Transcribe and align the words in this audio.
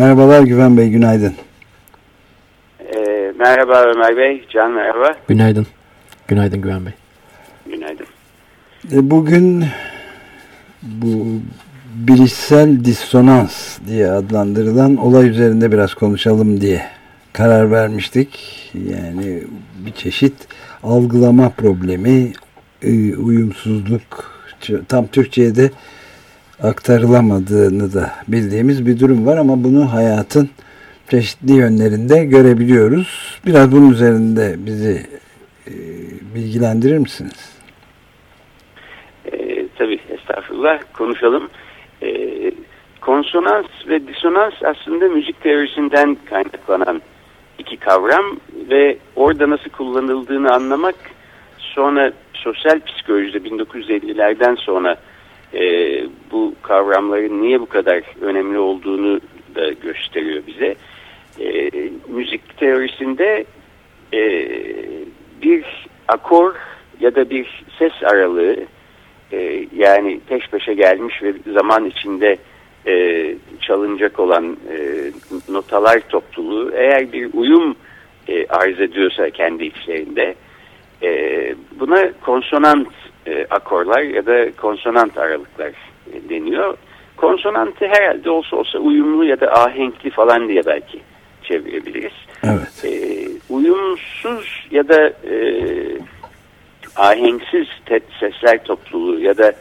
Merhabalar 0.00 0.42
Güven 0.42 0.76
Bey, 0.76 0.88
günaydın. 0.88 1.34
Ee, 2.80 3.32
merhaba 3.38 3.82
Ömer 3.82 4.16
Bey, 4.16 4.44
Can 4.52 4.72
merhaba. 4.72 5.16
Günaydın. 5.28 5.66
Günaydın 6.28 6.60
Güven 6.60 6.86
Bey. 6.86 6.92
Günaydın. 7.66 8.06
E, 8.92 9.10
bugün 9.10 9.64
bu 10.82 11.40
bilişsel 11.94 12.84
dissonans 12.84 13.78
diye 13.86 14.10
adlandırılan 14.10 14.96
olay 14.96 15.28
üzerinde 15.28 15.72
biraz 15.72 15.94
konuşalım 15.94 16.60
diye 16.60 16.82
karar 17.32 17.70
vermiştik. 17.70 18.38
Yani 18.74 19.42
bir 19.86 19.92
çeşit 19.92 20.34
algılama 20.82 21.50
problemi, 21.50 22.32
e, 22.82 23.16
uyumsuzluk 23.16 24.32
tam 24.88 25.06
Türkçe'de 25.06 25.70
aktarılamadığını 26.62 27.94
da 27.94 28.12
bildiğimiz 28.28 28.86
bir 28.86 29.00
durum 29.00 29.26
var 29.26 29.36
ama 29.36 29.64
bunu 29.64 29.92
hayatın 29.92 30.50
çeşitli 31.10 31.52
yönlerinde 31.52 32.24
görebiliyoruz. 32.24 33.40
Biraz 33.46 33.72
bunun 33.72 33.90
üzerinde 33.90 34.54
bizi 34.58 35.06
e, 35.66 35.72
bilgilendirir 36.34 36.98
misiniz? 36.98 37.60
E, 39.32 39.68
tabii 39.78 40.00
estağfurullah 40.08 40.78
konuşalım. 40.92 41.48
E, 42.02 42.30
konsonans 43.00 43.66
ve 43.88 44.06
disonans 44.06 44.54
aslında 44.64 45.08
müzik 45.08 45.42
teorisinden 45.42 46.16
kaynaklanan 46.24 47.02
iki 47.58 47.76
kavram 47.76 48.36
ve 48.70 48.98
orada 49.16 49.50
nasıl 49.50 49.70
kullanıldığını 49.70 50.54
anlamak 50.54 50.94
sonra 51.58 52.12
sosyal 52.32 52.80
psikolojide 52.80 53.38
1950'lerden 53.38 54.54
sonra 54.54 54.96
e, 55.54 55.62
bu 56.30 56.54
kavramların 56.62 57.42
niye 57.42 57.60
bu 57.60 57.66
kadar 57.66 58.02
önemli 58.20 58.58
olduğunu 58.58 59.20
da 59.54 59.72
gösteriyor 59.72 60.42
bize. 60.46 60.74
E, 61.40 61.70
müzik 62.08 62.58
teorisinde 62.58 63.44
e, 64.12 64.48
bir 65.42 65.64
akor 66.08 66.54
ya 67.00 67.14
da 67.14 67.30
bir 67.30 67.64
ses 67.78 67.92
aralığı 68.02 68.56
e, 69.32 69.66
yani 69.76 70.20
peş 70.28 70.48
peşe 70.48 70.74
gelmiş 70.74 71.22
ve 71.22 71.32
zaman 71.52 71.84
içinde 71.84 72.36
e, 72.86 73.34
çalınacak 73.60 74.20
olan 74.20 74.56
e, 74.72 74.76
notalar 75.52 76.00
topluluğu 76.00 76.72
eğer 76.74 77.12
bir 77.12 77.30
uyum 77.34 77.76
e, 78.28 78.46
arz 78.46 78.80
ediyorsa 78.80 79.30
kendi 79.30 79.64
içlerinde 79.64 80.34
e, 81.02 81.54
buna 81.80 82.12
konsonant 82.20 82.88
e, 83.26 83.46
akorlar 83.50 84.02
ya 84.02 84.26
da 84.26 84.52
konsonant 84.52 85.18
aralıklar 85.18 85.72
e, 86.12 86.28
deniyor. 86.28 86.76
Konsonantı 87.16 87.86
herhalde 87.86 88.30
olsa 88.30 88.56
olsa 88.56 88.78
uyumlu 88.78 89.24
ya 89.24 89.40
da 89.40 89.52
ahenkli 89.52 90.10
falan 90.10 90.48
diye 90.48 90.66
belki 90.66 91.00
çevirebiliriz. 91.42 92.12
Evet. 92.44 92.84
E, 92.84 92.92
uyumsuz 93.50 94.66
ya 94.70 94.88
da 94.88 95.08
e, 95.08 95.34
ahenksiz 96.96 97.66
sesler 98.20 98.64
topluluğu 98.64 99.20
ya 99.20 99.38
da 99.38 99.52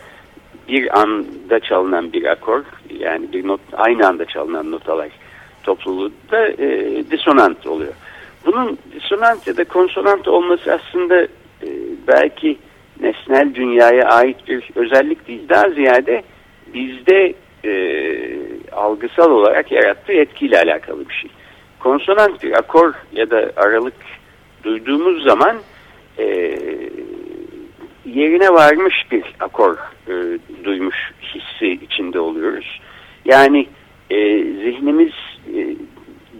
bir 0.67 0.99
anda 0.99 1.59
çalınan 1.59 2.13
bir 2.13 2.25
akor 2.25 2.63
yani 2.99 3.33
bir 3.33 3.47
not 3.47 3.61
aynı 3.73 4.07
anda 4.07 4.25
çalınan 4.25 4.71
notalar 4.71 5.09
topluluğu 5.63 6.11
da 6.31 6.47
e, 6.47 7.03
disonant 7.11 7.67
oluyor. 7.67 7.93
Bunun 8.45 8.77
disonant 8.95 9.47
ya 9.47 9.57
da 9.57 9.63
konsonant 9.63 10.27
olması 10.27 10.73
aslında 10.73 11.21
e, 11.63 11.69
belki 12.07 12.57
nesnel 12.99 13.55
dünyaya 13.55 14.07
ait 14.07 14.47
bir 14.47 14.69
özellik 14.75 15.27
değil. 15.27 15.49
Daha 15.49 15.69
ziyade 15.69 16.23
bizde 16.73 17.33
e, 17.65 17.71
algısal 18.71 19.31
olarak 19.31 19.71
yarattığı 19.71 20.13
etkiyle 20.13 20.61
alakalı 20.61 21.09
bir 21.09 21.13
şey. 21.13 21.29
Konsonant 21.79 22.43
bir 22.43 22.57
akor 22.57 22.93
ya 23.11 23.29
da 23.29 23.51
aralık 23.55 23.95
duyduğumuz 24.63 25.23
zaman 25.23 25.57
e, 26.17 26.25
yerine 28.05 28.49
varmış 28.49 29.05
bir 29.11 29.23
akor 29.39 29.77
e, 30.07 30.13
duymuş 30.63 31.11
hissi 31.23 31.67
içinde 31.67 32.19
oluyoruz. 32.19 32.81
Yani 33.25 33.67
e, 34.09 34.43
zihnimiz 34.43 35.13
e, 35.55 35.75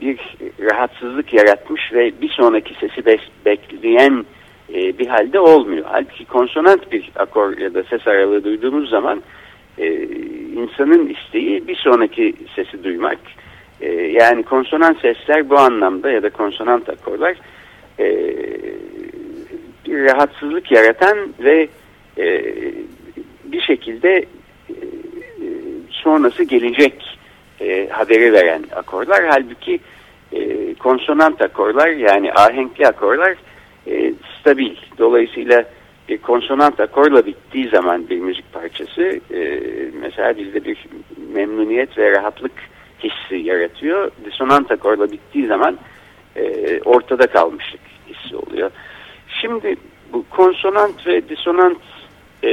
bir 0.01 0.19
rahatsızlık 0.59 1.33
yaratmış 1.33 1.93
ve 1.93 2.21
bir 2.21 2.29
sonraki 2.29 2.73
sesi 2.73 3.05
bekleyen 3.45 4.25
e, 4.73 4.97
bir 4.99 5.07
halde 5.07 5.39
olmuyor. 5.39 5.85
Halbuki 5.87 6.25
konsonant 6.25 6.91
bir 6.91 7.11
akor 7.15 7.57
ya 7.57 7.73
da 7.73 7.83
ses 7.83 8.07
aralığı 8.07 8.43
duyduğumuz 8.43 8.89
zaman 8.89 9.21
e, 9.77 9.93
insanın 10.55 11.09
isteği 11.09 11.67
bir 11.67 11.75
sonraki 11.75 12.33
sesi 12.55 12.83
duymak. 12.83 13.19
E, 13.81 13.91
yani 13.93 14.43
konsonant 14.43 15.01
sesler 15.01 15.49
bu 15.49 15.57
anlamda 15.57 16.11
ya 16.11 16.23
da 16.23 16.29
konsonant 16.29 16.89
akorlar 16.89 17.35
e, 17.99 18.07
bir 19.85 20.05
rahatsızlık 20.05 20.71
yaratan 20.71 21.17
ve 21.39 21.67
e, 22.17 22.43
bir 23.43 23.61
şekilde 23.61 24.25
e, 24.69 24.75
sonrası 25.89 26.43
gelecek 26.43 27.19
e, 27.61 27.89
haberi 27.89 28.33
veren 28.33 28.63
akorlar. 28.75 29.25
Halbuki 29.29 29.79
e, 30.33 30.73
konsonant 30.73 31.41
akorlar 31.41 31.87
yani 31.87 32.33
ahenkli 32.33 32.87
akorlar 32.87 33.35
e, 33.89 34.13
stabil. 34.39 34.75
Dolayısıyla 34.97 35.65
bir 36.09 36.17
konsonant 36.17 36.79
akorla 36.79 37.25
bittiği 37.25 37.69
zaman 37.69 38.09
bir 38.09 38.19
müzik 38.19 38.53
parçası 38.53 39.19
e, 39.33 39.61
mesela 40.01 40.37
bizde 40.37 40.65
bir 40.65 40.77
memnuniyet 41.33 41.97
ve 41.97 42.11
rahatlık 42.11 42.51
hissi 43.03 43.35
yaratıyor. 43.35 44.11
Disonant 44.25 44.71
akorla 44.71 45.11
bittiği 45.11 45.47
zaman 45.47 45.77
e, 46.35 46.79
ortada 46.81 47.27
kalmışlık 47.27 47.81
hissi 48.07 48.35
oluyor. 48.35 48.71
Şimdi 49.41 49.75
bu 50.13 50.25
konsonant 50.29 51.07
ve 51.07 51.29
disonant 51.29 51.81
e, 52.43 52.51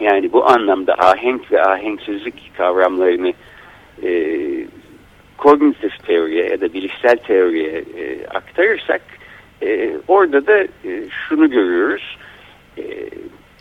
yani 0.00 0.32
bu 0.32 0.50
anlamda 0.50 0.94
ahenk 0.94 1.52
ve 1.52 1.62
ahenksizlik 1.62 2.56
kavramlarını 2.56 3.32
e, 4.02 4.12
kognitif 5.38 6.06
teoriye 6.06 6.48
ya 6.48 6.60
da 6.60 6.72
bilişsel 6.72 7.16
teoriye 7.16 7.84
e, 7.98 8.26
aktarırsak 8.26 9.02
e, 9.62 9.96
orada 10.08 10.46
da 10.46 10.58
e, 10.60 10.68
şunu 11.28 11.50
görüyoruz. 11.50 12.18
E, 12.78 12.82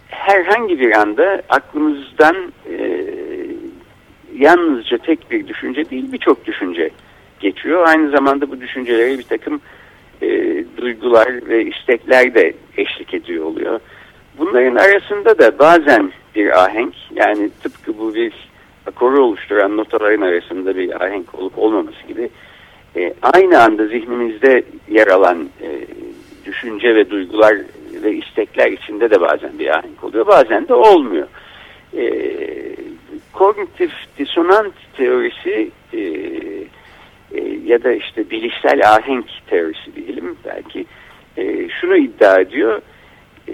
herhangi 0.07 0.79
bir 0.79 0.91
anda 0.91 1.41
aklımızdan 1.49 2.35
e, 2.69 3.05
yalnızca 4.35 4.97
tek 4.97 5.31
bir 5.31 5.47
düşünce 5.47 5.89
değil 5.89 6.11
birçok 6.11 6.45
düşünce 6.45 6.89
geçiyor. 7.39 7.87
Aynı 7.87 8.09
zamanda 8.09 8.51
bu 8.51 8.61
düşüncelere 8.61 9.17
bir 9.17 9.23
takım 9.23 9.61
e, 10.21 10.27
duygular 10.77 11.47
ve 11.47 11.65
istekler 11.65 12.33
de 12.33 12.53
eşlik 12.77 13.13
ediyor 13.13 13.45
oluyor. 13.45 13.79
Bunların 14.37 14.75
arasında 14.75 15.39
da 15.39 15.59
bazen 15.59 16.11
bir 16.35 16.63
ahenk 16.63 16.93
yani 17.15 17.49
tıpkı 17.63 17.97
bu 17.97 18.15
bir 18.15 18.33
akoru 18.85 19.23
oluşturan 19.23 19.77
notaların 19.77 20.21
arasında 20.21 20.75
bir 20.75 21.05
ahenk 21.05 21.35
olup 21.35 21.57
olmaması 21.57 22.07
gibi 22.07 22.29
e, 22.95 23.13
aynı 23.21 23.63
anda 23.63 23.87
zihnimizde 23.87 24.63
yer 24.89 25.07
alan 25.07 25.49
e, 25.63 25.69
düşünce 26.45 26.95
ve 26.95 27.09
duygular 27.09 27.57
ve 28.03 28.11
istekler 28.13 28.71
içinde 28.71 29.09
de 29.09 29.21
bazen 29.21 29.59
bir 29.59 29.67
ahenk 29.67 30.03
oluyor 30.03 30.27
bazen 30.27 30.67
de 30.67 30.73
olmuyor. 30.73 31.27
E, 31.97 32.11
kognitif 33.33 33.91
disonant 34.17 34.73
teorisi 34.97 35.71
e, 35.93 35.99
e, 37.31 37.59
ya 37.65 37.83
da 37.83 37.93
işte 37.93 38.29
bilişsel 38.29 38.93
ahenk 38.95 39.25
teorisi 39.47 39.95
diyelim 39.95 40.37
belki 40.45 40.85
e, 41.37 41.69
şunu 41.69 41.97
iddia 41.97 42.39
ediyor 42.39 42.81
e, 43.47 43.53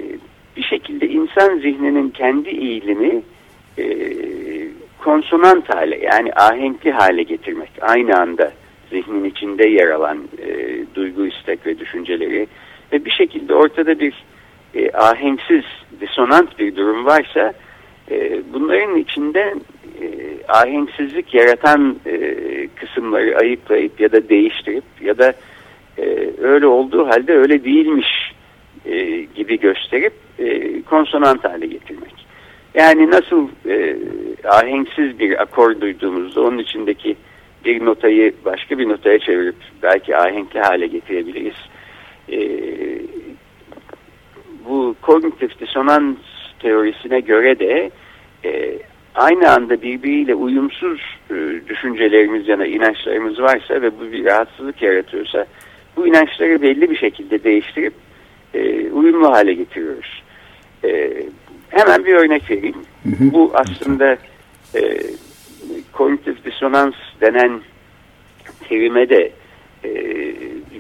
bir 0.58 0.64
şekilde 0.64 1.08
insan 1.08 1.58
zihninin 1.58 2.10
kendi 2.10 2.50
eğilimi 2.50 3.22
e, 3.78 3.86
konsonant 5.04 5.70
hale 5.70 5.98
yani 5.98 6.34
ahenkli 6.34 6.92
hale 6.92 7.24
getirmek 7.24 7.70
aynı 7.82 8.20
anda 8.20 8.52
zihnin 8.90 9.24
içinde 9.24 9.68
yer 9.68 9.90
alan 9.90 10.18
e, 10.38 10.78
duygu, 10.96 11.28
istek 11.28 11.66
ve 11.66 11.80
düşünceleri 11.80 12.48
ve 12.94 13.06
bir 13.06 13.12
şekilde 13.12 13.54
ortada 13.54 14.00
bir 14.00 14.14
e, 14.76 14.92
ahenksiz, 14.92 15.64
disonant 16.02 16.60
bir 16.60 16.76
durum 16.76 17.06
varsa 17.06 17.54
E, 18.12 18.42
bunların 18.54 18.96
içinde 18.96 19.54
e, 20.02 20.08
ahenksizlik 20.48 21.34
yaratan 21.34 21.96
e, 22.06 22.36
kısımları 22.76 23.38
ayıklayıp 23.38 24.00
ya 24.00 24.12
da 24.12 24.30
değiştirip 24.30 24.84
ya 25.02 25.18
da 25.18 25.34
e, 25.98 26.30
öyle 26.42 26.68
olduğu 26.68 27.08
halde 27.08 27.34
öyle 27.34 27.64
değilmiş 27.64 28.34
e, 28.86 29.22
gibi 29.36 29.60
gösterip 29.60 30.14
e, 30.40 30.82
konsonant 30.82 31.44
hale 31.44 31.66
getirmek. 31.66 32.28
Yani 32.74 33.12
nasıl 33.12 33.48
e, 33.70 33.98
ahenksiz 34.44 35.20
bir 35.20 35.42
akor 35.42 35.82
duyduğumuzda 35.82 36.42
onun 36.42 36.58
içindeki 36.58 37.16
bir 37.66 37.86
notayı 37.86 38.34
başka 38.46 38.78
bir 38.78 38.90
notaya 38.90 39.20
çevirip 39.20 39.56
belki 39.84 40.18
ahenkli 40.18 40.60
hale 40.60 40.88
getirebiliriz. 40.88 41.56
E, 42.32 42.40
bu 44.66 44.96
kognitif 45.02 45.60
disonans 45.60 46.18
teorisine 46.60 47.20
göre 47.20 47.60
de 47.60 47.92
e, 48.46 48.80
aynı 49.16 49.52
anda 49.52 49.82
birbiriyle 49.82 50.36
uyumsuz 50.36 51.02
e, 51.30 51.36
düşüncelerimiz 51.70 52.48
ya 52.48 52.60
da 52.60 52.66
inançlarımız 52.66 53.40
varsa 53.40 53.82
ve 53.82 54.00
bu 54.00 54.12
bir 54.12 54.26
rahatsızlık 54.26 54.82
yaratıyorsa 54.82 55.46
bu 55.98 56.08
inançları 56.08 56.62
belli 56.62 56.92
bir 56.92 56.98
şekilde 56.98 57.44
değiştirip 57.44 57.94
e, 58.54 58.92
uyumlu 58.92 59.32
hale 59.32 59.54
getiriyoruz. 59.54 60.24
E, 60.84 61.24
hemen 61.70 62.06
bir 62.06 62.16
örnek 62.16 62.52
vereyim. 62.52 62.76
Hı 63.04 63.10
hı. 63.10 63.34
Bu 63.34 63.52
aslında 63.54 64.18
e, 64.76 64.82
kognitif 65.92 66.46
disonans 66.46 66.94
denen 67.22 67.62
terime 68.70 69.10
de 69.10 69.32
e, 69.84 69.92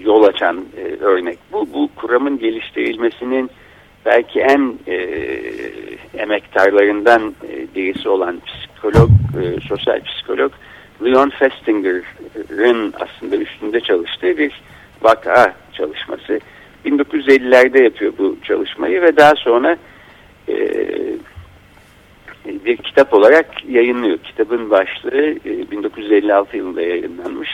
yol 0.01 0.23
açan 0.23 0.65
e, 0.77 1.03
örnek. 1.03 1.39
Bu, 1.51 1.73
bu 1.73 1.89
kuramın 1.95 2.39
geliştirilmesinin 2.39 3.49
belki 4.05 4.39
en 4.39 4.73
e, 4.87 4.95
emektarlarından 6.17 7.35
e, 7.49 7.75
birisi 7.75 8.09
olan 8.09 8.41
psikolog, 8.45 9.09
e, 9.09 9.59
sosyal 9.67 10.01
psikolog 10.03 10.51
Leon 11.05 11.29
Festinger'ın 11.29 12.93
aslında 12.99 13.37
üstünde 13.37 13.79
çalıştığı 13.79 14.37
bir 14.37 14.61
vaka 15.01 15.53
çalışması. 15.73 16.39
1950'lerde 16.85 17.83
yapıyor 17.83 18.13
bu 18.17 18.37
çalışmayı 18.43 19.01
ve 19.01 19.17
daha 19.17 19.35
sonra 19.35 19.77
e, 20.49 20.55
bir 22.65 22.77
kitap 22.77 23.13
olarak 23.13 23.69
yayınlıyor. 23.69 24.17
Kitabın 24.17 24.69
başlığı 24.69 25.25
e, 25.45 25.71
1956 25.71 26.57
yılında 26.57 26.81
yayınlanmış. 26.81 27.49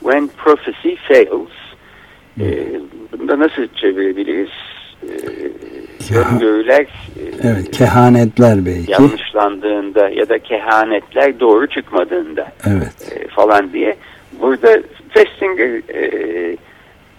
When 0.00 0.30
Prophecy 0.36 0.94
Fails. 1.08 1.48
E, 2.40 2.68
bunu 3.12 3.28
da 3.28 3.38
nasıl 3.38 3.66
çevirebiliriz? 3.76 4.50
E, 5.02 6.14
öngörüler 6.14 6.80
e, 6.80 7.22
evet, 7.42 7.70
kehanetler 7.70 8.66
belki. 8.66 8.92
yanlışlandığında 8.92 10.08
ya 10.08 10.28
da 10.28 10.38
kehanetler 10.38 11.40
doğru 11.40 11.66
çıkmadığında 11.66 12.52
evet. 12.66 13.12
e, 13.12 13.28
falan 13.28 13.72
diye. 13.72 13.96
Burada 14.40 14.82
Festinger 15.08 15.94
e, 15.94 16.56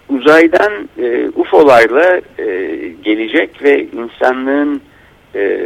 uzaydan 0.08 0.88
e, 0.98 1.28
UFO'larla 1.28 2.20
e, 2.38 2.44
gelecek 3.04 3.62
ve 3.62 3.86
insanlığın 3.86 4.80
e, 5.34 5.60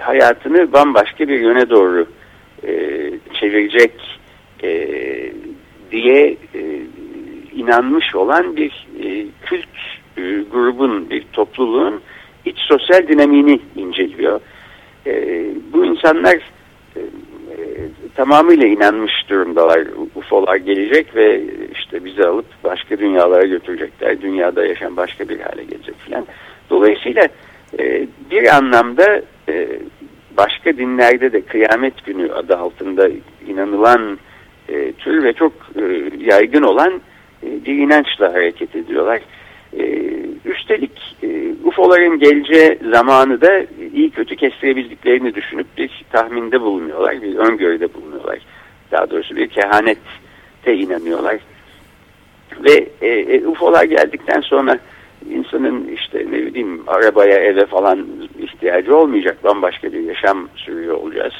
hayatını 0.00 0.72
bambaşka 0.72 1.28
bir 1.28 1.40
yöne 1.40 1.70
doğru 1.70 2.06
e, 2.66 2.70
çevirecek 3.40 3.92
e, 4.62 4.88
diye 5.90 6.36
e, 6.54 6.60
inanmış 7.54 8.14
olan 8.14 8.56
bir 8.56 8.86
e, 9.02 9.26
kült 9.46 9.68
e, 10.16 10.22
grubun, 10.52 11.10
bir 11.10 11.24
topluluğun 11.32 12.00
iç 12.44 12.58
sosyal 12.58 13.08
dinamiğini 13.08 13.60
inceliyor. 13.76 14.40
E, 15.06 15.44
bu 15.72 15.84
insanlar 15.84 16.34
e, 16.96 17.00
tamamıyla 18.14 18.66
inanmış 18.66 19.12
durumdalar. 19.28 19.80
UFO'lar 20.14 20.56
gelecek 20.56 21.16
ve 21.16 21.42
işte 21.72 22.04
bizi 22.04 22.24
alıp 22.24 22.46
başka 22.64 22.98
dünyalara 22.98 23.46
götürecekler. 23.46 24.20
Dünyada 24.20 24.66
yaşam 24.66 24.96
başka 24.96 25.28
bir 25.28 25.40
hale 25.40 25.64
gelecek 25.64 25.98
filan. 25.98 26.26
Dolayısıyla 26.70 27.28
bir 28.30 28.56
anlamda 28.56 29.22
e, 29.48 29.78
başka 30.36 30.76
dinlerde 30.76 31.32
de 31.32 31.40
kıyamet 31.40 32.04
günü 32.04 32.32
adı 32.32 32.56
altında 32.56 33.08
inanılan 33.46 34.18
e, 34.68 34.92
tür 34.92 35.24
ve 35.24 35.32
çok 35.32 35.52
e, 35.76 36.10
yaygın 36.18 36.62
olan 36.62 37.00
e, 37.42 37.64
bir 37.64 37.74
inançla 37.74 38.32
hareket 38.32 38.76
ediyorlar. 38.76 39.20
E, 39.78 39.84
üstelik 40.44 41.16
e, 41.22 41.52
UFO'ların 41.64 42.18
geleceği 42.18 42.78
zamanı 42.92 43.40
da 43.40 43.66
iyi 43.94 44.10
kötü 44.10 44.36
kestirebildiklerini 44.36 45.34
düşünüp 45.34 45.66
bir 45.78 46.04
tahminde 46.12 46.60
bulunuyorlar, 46.60 47.22
bir 47.22 47.36
öngörüde 47.36 47.94
bulunuyorlar. 47.94 48.38
Daha 48.92 49.10
doğrusu 49.10 49.36
bir 49.36 49.48
kehanette 49.48 50.76
inanıyorlar. 50.76 51.36
Ve 52.64 52.88
e, 53.02 53.08
e, 53.08 53.46
UFO'lar 53.46 53.84
geldikten 53.84 54.40
sonra 54.40 54.78
insanın 55.54 55.88
işte 55.88 56.18
ne 56.18 56.46
bileyim 56.46 56.82
arabaya, 56.86 57.38
eve 57.38 57.66
falan 57.66 58.06
ihtiyacı 58.38 58.96
olmayacak. 58.96 59.44
Bambaşka 59.44 59.92
bir 59.92 60.00
yaşam 60.00 60.48
sürüyor 60.56 60.96
olacağız. 60.96 61.34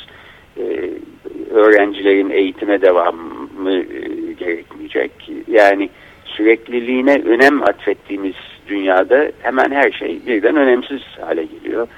Ee, 0.59 0.91
öğrencilerin 1.51 2.31
eğitime 2.31 2.83
devamı 2.83 3.73
e, 3.73 3.83
gerekmeyecek. 4.33 5.11
Yani 5.49 5.91
sürekliliğine 6.25 7.23
önem 7.25 7.63
atfettiğimiz 7.63 8.35
dünyada 8.69 9.31
hemen 9.43 9.71
her 9.71 9.91
şey 9.91 10.21
birden 10.27 10.57
önemsiz 10.57 11.03
hale 11.21 11.45
geliyor. 11.45 11.89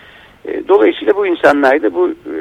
E, 0.44 0.68
dolayısıyla 0.68 1.16
bu 1.16 1.26
insanlar 1.26 1.82
da 1.82 1.94
bu 1.94 2.08
e, 2.08 2.34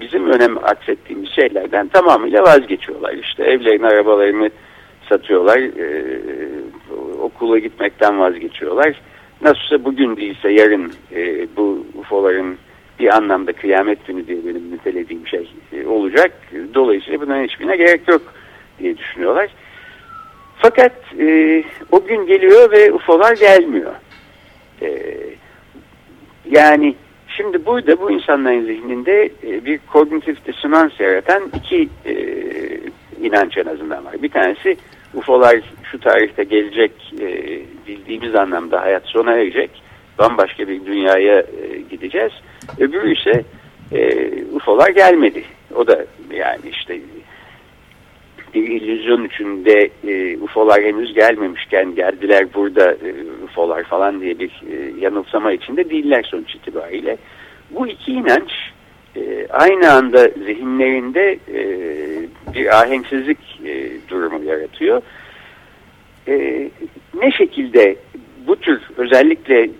bizim 0.00 0.30
önem 0.30 0.58
atfettiğimiz 0.58 1.30
şeylerden 1.30 1.88
tamamıyla 1.88 2.42
vazgeçiyorlar. 2.42 3.14
İşte 3.14 3.44
evlerini, 3.44 3.86
arabalarını 3.86 4.50
satıyorlar. 5.08 5.58
E, 5.58 6.16
okula 7.26 7.58
gitmekten 7.58 8.18
vazgeçiyorlar. 8.18 9.00
Nasılsa 9.40 9.84
bugün 9.84 10.16
değilse 10.16 10.52
yarın 10.52 10.92
e, 11.14 11.46
bu 11.56 11.86
UFO'ların 11.94 12.58
bir 12.98 13.16
anlamda 13.16 13.52
kıyamet 13.52 14.06
günü 14.06 14.26
diye 14.26 14.38
benim 14.46 14.72
nitelediğim 14.72 15.26
şey 15.26 15.50
e, 15.72 15.86
olacak. 15.86 16.32
Dolayısıyla 16.74 17.20
bunların 17.20 17.44
hiçbirine 17.44 17.76
gerek 17.76 18.08
yok 18.08 18.22
diye 18.78 18.98
düşünüyorlar. 18.98 19.50
Fakat 20.58 20.92
e, 21.18 21.64
o 21.92 22.04
gün 22.04 22.26
geliyor 22.26 22.70
ve 22.70 22.92
UFO'lar 22.92 23.36
gelmiyor. 23.36 23.92
E, 24.82 25.02
yani 26.50 26.94
şimdi 27.28 27.66
burada 27.66 28.00
bu 28.00 28.10
insanların 28.10 28.66
zihninde 28.66 29.30
e, 29.46 29.64
bir 29.64 29.80
kognitif 29.92 30.46
disonans 30.46 31.00
yaratan 31.00 31.42
iki 31.56 31.88
e, 32.06 32.14
inanç 33.22 33.56
en 33.56 33.66
azından 33.66 34.04
var. 34.04 34.22
Bir 34.22 34.30
tanesi 34.30 34.76
UFO'lar 35.14 35.60
şu 35.90 36.00
tarihte 36.00 36.44
gelecek 36.44 36.92
e, 37.20 37.26
bildiğimiz 37.88 38.34
anlamda 38.34 38.82
hayat 38.82 39.06
sona 39.06 39.32
erecek. 39.32 39.70
Bambaşka 40.18 40.68
bir 40.68 40.86
dünyaya 40.86 41.38
e, 41.38 41.78
gideceğiz. 41.90 42.32
Öbürü 42.78 43.14
ise 43.18 43.44
e, 43.92 44.28
UFO'lar 44.52 44.88
gelmedi. 44.88 45.44
O 45.74 45.86
da 45.86 46.06
yani 46.30 46.68
işte 46.70 47.00
bir 48.54 48.68
illüzyon 48.68 49.24
içinde 49.24 49.90
e, 50.08 50.38
UFO'lar 50.38 50.82
henüz 50.82 51.14
gelmemişken 51.14 51.94
geldiler 51.94 52.46
burada 52.54 52.92
e, 52.92 53.14
UFO'lar 53.44 53.84
falan 53.84 54.20
diye 54.20 54.38
bir 54.38 54.62
e, 54.72 55.00
yanılsama 55.00 55.52
içinde 55.52 55.90
değiller 55.90 56.22
sonuç 56.22 56.54
itibariyle. 56.54 57.16
Bu 57.70 57.86
iki 57.88 58.12
inanç 58.12 58.50
e, 59.16 59.46
aynı 59.50 59.92
anda 59.92 60.28
zihinlerinde 60.28 61.38
e, 61.54 61.60
bir 62.54 62.80
ahenksizlik 62.80 63.38
e, 63.64 63.90
durumu 64.08 64.44
yaratıyor. 64.44 65.02
E, 66.28 66.68
ne 67.22 67.30
şekilde 67.30 67.96
bu 68.46 68.56
tür 68.56 68.80
özellikle 68.96 69.70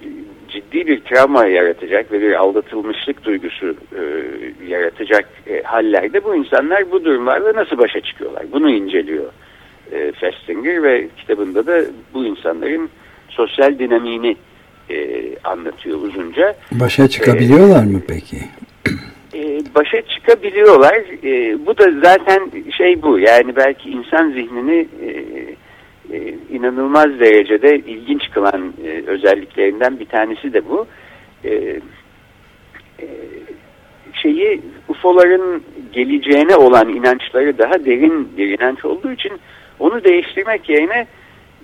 ciddi 0.49 0.87
bir 0.87 1.01
travma 1.01 1.47
yaratacak 1.47 2.13
ve 2.13 2.21
bir 2.21 2.33
aldatılmışlık 2.33 3.25
duygusu 3.25 3.67
e, 3.67 4.03
yaratacak 4.69 5.29
e, 5.47 5.63
hallerde 5.63 6.25
bu 6.25 6.37
insanlar 6.37 6.91
bu 6.91 7.05
durumlarla 7.05 7.55
nasıl 7.55 7.79
başa 7.79 8.01
çıkıyorlar? 8.01 8.45
Bunu 8.53 8.71
inceliyor 8.71 9.25
e, 9.93 10.13
Festinger 10.13 10.83
ve 10.83 11.09
kitabında 11.17 11.67
da 11.67 11.85
bu 12.15 12.25
insanların 12.25 12.91
sosyal 13.29 13.79
dinamiğini 13.79 14.37
e, 14.91 15.23
anlatıyor 15.45 15.99
uzunca. 16.03 16.57
Başa 16.73 17.09
çıkabiliyorlar 17.09 17.83
e, 17.83 17.87
mı 17.87 18.03
peki? 18.09 18.37
E, 19.35 19.61
başa 19.75 20.03
çıkabiliyorlar. 20.03 20.95
E, 21.25 21.67
bu 21.67 21.79
da 21.79 21.91
zaten 22.03 22.51
şey 22.77 23.03
bu 23.03 23.19
yani 23.19 23.57
belki 23.57 23.91
insan 23.91 24.31
zihnini 24.31 24.89
e, 25.07 25.25
e, 26.13 26.35
inanılmaz 26.51 27.21
derecede 27.21 27.77
ilginç 27.79 28.31
kılan 28.31 28.73
e, 28.85 29.03
özelliklerinden 29.07 30.01
bir 30.01 30.07
tanesi 30.07 30.53
de 30.53 30.69
bu. 30.69 30.87
E, 31.45 31.81
şeyi 34.23 34.61
UFO'ların 34.89 35.63
geleceğine 35.93 36.57
olan 36.57 36.89
inançları 36.89 37.59
daha 37.59 37.85
derin 37.85 38.37
bir 38.37 38.59
inanç 38.59 38.85
olduğu 38.85 39.13
için 39.13 39.33
onu 39.79 40.05
değiştirmek 40.05 40.69
yerine 40.69 41.07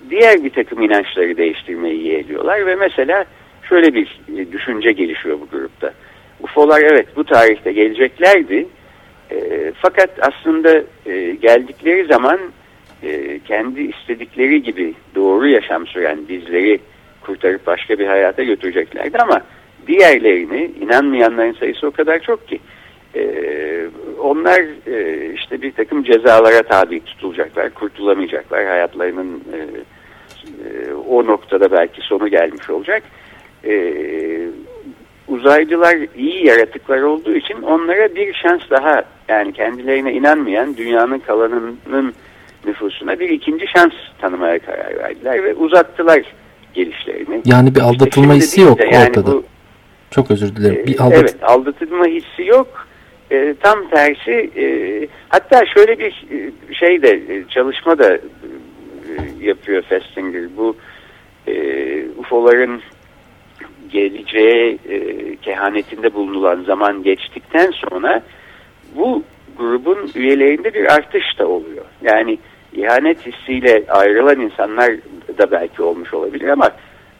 diğer 0.09 0.43
bir 0.43 0.49
takım 0.49 0.81
inançları 0.81 1.37
değiştirmeyi 1.37 2.07
yeğliyorlar 2.07 2.65
ve 2.65 2.75
mesela 2.75 3.25
şöyle 3.69 3.93
bir 3.93 4.19
düşünce 4.51 4.91
gelişiyor 4.91 5.39
bu 5.41 5.57
grupta. 5.57 5.93
UFO'lar 6.41 6.81
evet 6.81 7.07
bu 7.15 7.23
tarihte 7.23 7.71
geleceklerdi. 7.71 8.67
E, 9.31 9.71
fakat 9.75 10.09
aslında 10.21 10.83
e, 11.05 11.31
geldikleri 11.41 12.05
zaman 12.05 12.39
e, 13.03 13.39
kendi 13.39 13.81
istedikleri 13.81 14.63
gibi 14.63 14.93
doğru 15.15 15.47
yaşam 15.47 15.87
süren 15.87 16.19
bizleri 16.29 16.79
kurtarıp 17.21 17.67
başka 17.67 17.99
bir 17.99 18.07
hayata 18.07 18.43
götüreceklerdi 18.43 19.17
ama 19.17 19.41
diğerlerini 19.87 20.71
inanmayanların 20.81 21.53
sayısı 21.53 21.87
o 21.87 21.91
kadar 21.91 22.19
çok 22.19 22.47
ki 22.47 22.59
e, 23.15 23.25
onlar 24.19 24.61
e, 24.87 25.29
işte 25.33 25.61
bir 25.61 25.71
takım 25.71 26.03
cezalara 26.03 26.63
tabi 26.63 26.99
tutulacaklar, 26.99 27.69
kurtulamayacaklar. 27.69 28.65
Hayatlarının 28.65 29.43
o 31.09 31.25
noktada 31.25 31.71
belki 31.71 32.01
sonu 32.01 32.27
gelmiş 32.27 32.69
olacak. 32.69 33.03
E, 33.65 33.93
uzaylılar 35.27 35.97
iyi 36.17 36.45
yaratıklar 36.45 37.01
olduğu 37.01 37.35
için 37.35 37.61
onlara 37.61 38.15
bir 38.15 38.33
şans 38.33 38.61
daha 38.69 39.03
yani 39.27 39.53
kendilerine 39.53 40.13
inanmayan 40.13 40.77
dünyanın 40.77 41.19
kalanının 41.19 42.13
nüfusuna 42.65 43.19
bir 43.19 43.29
ikinci 43.29 43.67
şans 43.67 43.93
tanımaya 44.21 44.59
karar 44.59 44.97
verdiler 44.97 45.43
ve 45.43 45.53
uzattılar 45.53 46.23
gelişlerini. 46.73 47.41
Yani 47.45 47.75
bir 47.75 47.79
aldatılma 47.81 48.33
işte 48.35 48.45
hissi 48.45 48.61
yok 48.61 48.79
yani 48.79 49.09
ortada. 49.09 49.31
Bu, 49.31 49.43
Çok 50.11 50.31
özür 50.31 50.55
dilerim. 50.55 50.87
Bir 50.87 50.99
aldat 50.99 51.17
evet 51.17 51.35
aldatılma 51.43 52.05
hissi 52.05 52.43
yok. 52.45 52.87
E, 53.31 53.55
tam 53.59 53.89
tersi 53.89 54.49
e, 54.57 54.65
hatta 55.29 55.65
şöyle 55.65 55.99
bir 55.99 56.25
e, 56.31 56.73
şey 56.73 57.01
de 57.01 57.09
e, 57.11 57.43
çalışma 57.49 57.99
da 57.99 58.13
e, 58.15 58.19
yapıyor 59.41 59.81
Festinger. 59.81 60.43
Bu 60.57 60.75
e, 61.47 61.53
UFO'ların 62.17 62.81
geleceğe 63.91 64.77
e, 64.89 65.35
kehanetinde 65.35 66.13
bulunulan 66.13 66.63
zaman 66.63 67.03
geçtikten 67.03 67.71
sonra 67.71 68.23
bu 68.95 69.23
grubun 69.57 70.11
üyelerinde 70.15 70.73
bir 70.73 70.93
artış 70.93 71.39
da 71.39 71.47
oluyor. 71.47 71.85
Yani 72.01 72.37
ihanet 72.73 73.25
hissiyle 73.25 73.83
ayrılan 73.87 74.39
insanlar 74.39 74.91
da 75.37 75.51
belki 75.51 75.81
olmuş 75.81 76.13
olabilir 76.13 76.47
ama 76.47 76.71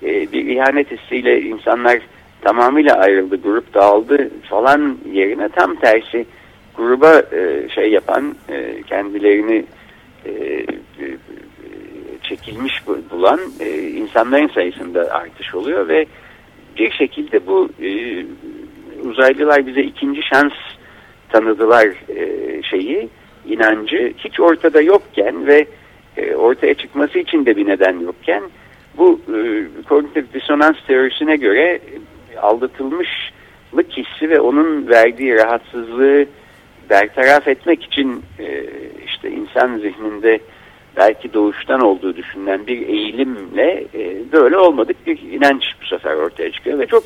e, 0.03 0.31
bir 0.31 0.45
ihanet 0.45 0.91
hissiyle 0.91 1.41
insanlar 1.41 1.99
tamamıyla 2.41 2.95
ayrıldı, 2.95 3.41
grup 3.41 3.73
dağıldı 3.73 4.29
falan 4.49 4.97
yerine 5.11 5.49
tam 5.49 5.75
tersi 5.75 6.25
gruba 6.75 7.23
e, 7.31 7.69
şey 7.69 7.91
yapan, 7.91 8.35
e, 8.49 8.81
kendilerini 8.81 9.65
e, 10.25 10.31
e, 10.31 11.17
çekilmiş 12.23 12.73
bulan 13.11 13.39
e, 13.59 13.81
insanların 13.81 14.47
sayısında 14.47 15.01
artış 15.11 15.55
oluyor 15.55 15.87
ve 15.87 16.05
bir 16.77 16.91
şekilde 16.91 17.47
bu 17.47 17.69
e, 17.81 17.89
uzaylılar 19.07 19.67
bize 19.67 19.81
ikinci 19.81 20.21
şans 20.21 20.53
tanıdılar 21.29 21.87
e, 22.09 22.63
şeyi, 22.63 23.09
inancı 23.45 24.13
hiç 24.17 24.39
ortada 24.39 24.81
yokken 24.81 25.47
ve 25.47 25.67
e, 26.17 26.35
ortaya 26.35 26.73
çıkması 26.73 27.19
için 27.19 27.45
de 27.45 27.57
bir 27.57 27.67
neden 27.67 27.99
yokken 27.99 28.43
bu 28.97 29.19
e, 29.27 29.65
kognitif 29.89 30.33
disonans 30.33 30.75
teorisine 30.87 31.35
göre 31.35 31.79
aldatılmışlık 32.41 33.91
hissi 33.91 34.29
ve 34.29 34.39
onun 34.39 34.87
verdiği 34.87 35.35
rahatsızlığı 35.35 36.25
bertaraf 36.89 37.47
etmek 37.47 37.83
için 37.83 38.21
e, 38.39 38.65
işte 39.05 39.31
insan 39.31 39.77
zihninde 39.77 40.39
belki 40.97 41.33
doğuştan 41.33 41.81
olduğu 41.81 42.15
düşünülen 42.15 42.67
bir 42.67 42.87
eğilimle 42.87 43.85
e, 43.93 44.31
böyle 44.31 44.57
olmadık 44.57 45.07
bir 45.07 45.21
inanç 45.21 45.63
bu 45.81 45.85
sefer 45.85 46.15
ortaya 46.15 46.51
çıkıyor 46.51 46.79
ve 46.79 46.87
çok 46.87 47.03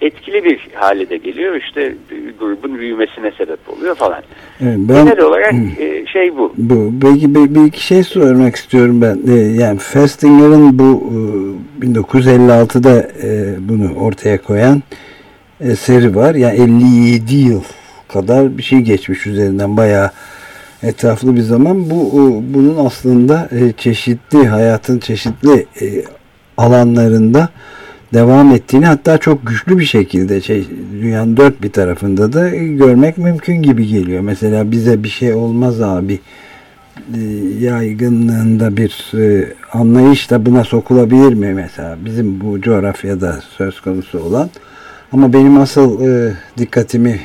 etkili 0.00 0.44
bir 0.44 0.68
hale 0.74 1.10
de 1.10 1.16
geliyor. 1.16 1.54
İşte 1.56 1.94
grubun 2.38 2.78
büyümesine 2.78 3.32
sebep 3.38 3.58
oluyor 3.68 3.94
falan. 3.94 4.22
Evet, 4.60 4.76
ben, 4.78 5.04
Genel 5.04 5.20
olarak 5.20 5.54
e, 5.78 6.06
şey 6.06 6.36
bu. 6.36 6.52
bu. 6.56 6.90
Belki 6.92 7.34
bir, 7.34 7.54
bir 7.54 7.64
iki 7.64 7.86
şey 7.86 8.02
sormak 8.02 8.56
istiyorum 8.56 9.02
ben. 9.02 9.18
E, 9.32 9.38
yani 9.38 9.78
Festinger'ın 9.78 10.78
bu 10.78 11.12
e, 11.80 11.86
1956'da 11.86 13.08
e, 13.22 13.54
bunu 13.68 13.94
ortaya 13.94 14.42
koyan 14.42 14.82
eseri 15.60 16.16
var. 16.16 16.34
Yani 16.34 16.54
57 16.54 17.34
yıl 17.34 17.62
kadar 18.08 18.58
bir 18.58 18.62
şey 18.62 18.78
geçmiş 18.78 19.26
üzerinden 19.26 19.76
bayağı 19.76 20.10
etraflı 20.82 21.36
bir 21.36 21.40
zaman. 21.40 21.90
Bu 21.90 22.10
bunun 22.54 22.86
aslında 22.86 23.48
e, 23.52 23.72
çeşitli 23.72 24.46
hayatın 24.46 24.98
çeşitli 24.98 25.66
e, 25.80 25.86
alanlarında 26.56 27.48
devam 28.14 28.52
ettiğini 28.52 28.86
hatta 28.86 29.18
çok 29.18 29.46
güçlü 29.46 29.78
bir 29.78 29.84
şekilde 29.84 30.40
şey, 30.40 30.66
dünyanın 30.92 31.36
dört 31.36 31.62
bir 31.62 31.72
tarafında 31.72 32.32
da 32.32 32.48
görmek 32.56 33.18
mümkün 33.18 33.62
gibi 33.62 33.86
geliyor. 33.86 34.20
Mesela 34.20 34.70
bize 34.70 35.02
bir 35.02 35.08
şey 35.08 35.34
olmaz 35.34 35.80
abi. 35.80 36.18
E, 37.14 37.20
yaygınlığında 37.60 38.76
bir 38.76 39.12
e, 39.14 39.54
anlayış 39.72 40.30
da 40.30 40.46
buna 40.46 40.64
sokulabilir 40.64 41.34
mi 41.34 41.54
mesela? 41.54 41.98
Bizim 42.04 42.40
bu 42.40 42.60
coğrafyada 42.60 43.40
söz 43.56 43.80
konusu 43.80 44.18
olan. 44.18 44.50
Ama 45.12 45.32
benim 45.32 45.58
asıl 45.58 46.06
e, 46.08 46.32
dikkatimi 46.58 47.20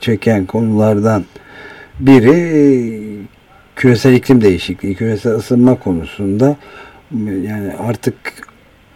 çeken 0.00 0.46
konulardan 0.46 1.24
biri 2.00 3.26
küresel 3.76 4.12
iklim 4.12 4.40
değişikliği 4.40 4.94
küresel 4.94 5.34
ısınma 5.34 5.74
konusunda 5.74 6.56
yani 7.42 7.72
artık 7.88 8.14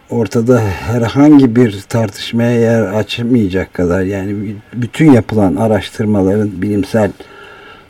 ortada 0.09 0.61
herhangi 0.61 1.55
bir 1.55 1.81
tartışmaya 1.89 2.59
yer 2.59 2.81
açmayacak 2.81 3.73
kadar 3.73 4.01
yani 4.01 4.55
bütün 4.73 5.11
yapılan 5.11 5.55
araştırmaların 5.55 6.61
bilimsel 6.61 7.11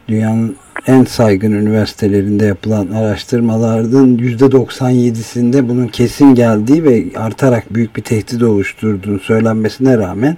dünyanın 0.07 0.55
en 0.88 1.03
saygın 1.03 1.51
üniversitelerinde 1.51 2.45
yapılan 2.45 2.88
araştırmaların 2.88 4.17
%97'sinde 4.17 5.69
bunun 5.69 5.88
kesin 5.88 6.35
geldiği 6.35 6.83
ve 6.83 7.03
artarak 7.15 7.73
büyük 7.73 7.95
bir 7.95 8.01
tehdit 8.01 8.43
oluşturduğunu 8.43 9.19
söylenmesine 9.19 9.97
rağmen 9.97 10.38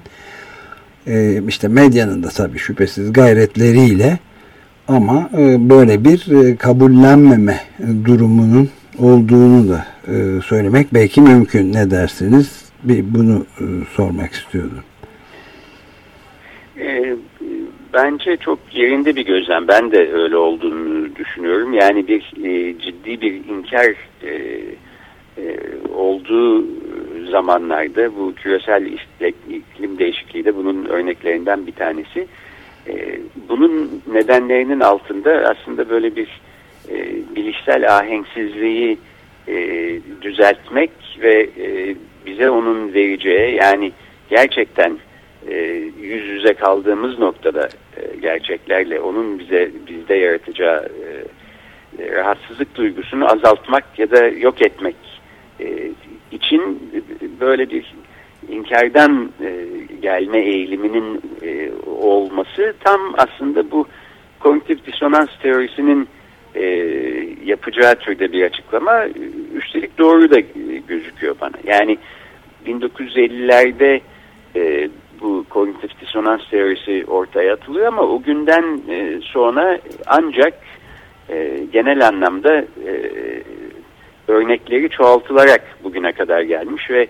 e, 1.07 1.41
işte 1.47 1.67
medyanın 1.67 2.23
da 2.23 2.29
tabii 2.29 2.57
şüphesiz 2.57 3.13
gayretleriyle 3.13 4.19
ama 4.87 5.29
e, 5.37 5.69
böyle 5.69 6.05
bir 6.05 6.31
e, 6.31 6.55
kabullenmeme 6.55 7.59
durumunun 8.05 8.69
olduğunu 8.99 9.69
da 9.69 9.85
e, 10.07 10.41
söylemek 10.41 10.93
belki 10.93 11.21
mümkün. 11.21 11.73
Ne 11.73 11.91
dersiniz? 11.91 12.71
Bir 12.83 13.13
bunu 13.13 13.45
e, 13.59 13.65
sormak 13.95 14.31
istiyordum. 14.31 14.83
E, 16.79 17.15
bence 17.93 18.37
çok 18.37 18.59
yerinde 18.71 19.15
bir 19.15 19.25
gözlem. 19.25 19.67
Ben 19.67 19.91
de 19.91 20.13
öyle 20.13 20.37
olduğunu 20.37 21.15
düşünüyorum. 21.15 21.73
Yani 21.73 22.07
bir 22.07 22.21
ciddi 22.79 23.21
bir 23.21 23.33
inkar 23.33 23.95
e, 24.23 24.61
olduğu 25.95 26.65
zamanlarda 27.31 28.15
bu 28.15 28.33
küresel 28.35 28.85
iklim 29.49 29.97
değişikliği 29.99 30.45
de 30.45 30.55
bunun 30.55 30.85
örneklerinden 30.85 31.67
bir 31.67 31.71
tanesi. 31.71 32.27
Bunun 33.49 34.01
nedenlerinin 34.13 34.79
altında 34.79 35.31
aslında 35.31 35.89
böyle 35.89 36.15
bir 36.15 36.27
e, 36.89 36.95
bilişsel 37.35 37.97
ahenksizliği 37.97 38.97
e, 39.47 39.55
düzeltmek 40.21 40.91
ve 41.21 41.41
e, 41.41 41.95
bize 42.25 42.49
onun 42.49 42.93
vereceği 42.93 43.55
yani 43.55 43.91
gerçekten 44.29 44.97
e, 45.49 45.55
yüz 46.01 46.25
yüze 46.25 46.53
kaldığımız 46.53 47.19
noktada 47.19 47.69
e, 47.97 48.17
gerçeklerle 48.21 48.99
onun 48.99 49.39
bize 49.39 49.71
bizde 49.87 50.15
yaratacağı 50.15 50.89
e, 51.99 52.03
e 52.03 52.11
rahatsızlık 52.11 52.75
duygusunu 52.75 53.31
azaltmak 53.31 53.99
ya 53.99 54.11
da 54.11 54.27
yok 54.27 54.61
etmek 54.61 54.95
e, 55.59 55.91
için 56.31 56.91
böyle 57.39 57.69
bir 57.69 57.93
inkardan 58.49 59.31
e, 59.41 59.67
gelme 60.01 60.39
eğiliminin 60.39 61.21
e, 61.41 61.71
olması 61.85 62.73
tam 62.83 63.13
aslında 63.17 63.71
bu 63.71 63.87
kognitif 64.39 64.85
disonans 64.85 65.29
teorisinin 65.41 66.07
e, 66.55 66.65
yapacağı 67.45 67.95
türde 67.95 68.31
bir 68.31 68.43
açıklama 68.43 69.05
üstelik 69.55 69.97
doğru 69.97 70.31
da 70.31 70.39
gözüküyor 70.87 71.35
bana. 71.41 71.55
Yani 71.63 71.97
1950'lerde 72.67 74.01
e, 74.55 74.89
bu 75.21 75.45
kognitif 75.49 76.01
disonans 76.01 76.49
teorisi 76.49 77.05
ortaya 77.07 77.53
atılıyor 77.53 77.87
ama 77.87 78.01
o 78.01 78.21
günden 78.21 78.81
e, 78.89 79.19
sonra 79.21 79.79
ancak 80.07 80.53
e, 81.29 81.65
genel 81.73 82.07
anlamda 82.07 82.55
e, 82.57 82.93
örnekleri 84.27 84.89
çoğaltılarak 84.89 85.77
bugüne 85.83 86.11
kadar 86.11 86.41
gelmiş 86.41 86.89
ve 86.89 87.07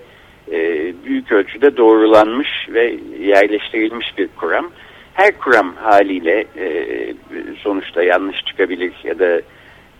e, 0.51 0.93
büyük 1.05 1.31
ölçüde 1.31 1.77
doğrulanmış 1.77 2.49
ve 2.69 2.95
yerleştirilmiş 3.19 4.17
bir 4.17 4.27
kuram 4.27 4.71
her 5.13 5.37
kuram 5.37 5.75
haliyle 5.75 6.45
e, 6.57 7.13
sonuçta 7.63 8.03
yanlış 8.03 8.45
çıkabilir 8.45 8.93
ya 9.03 9.19
da 9.19 9.41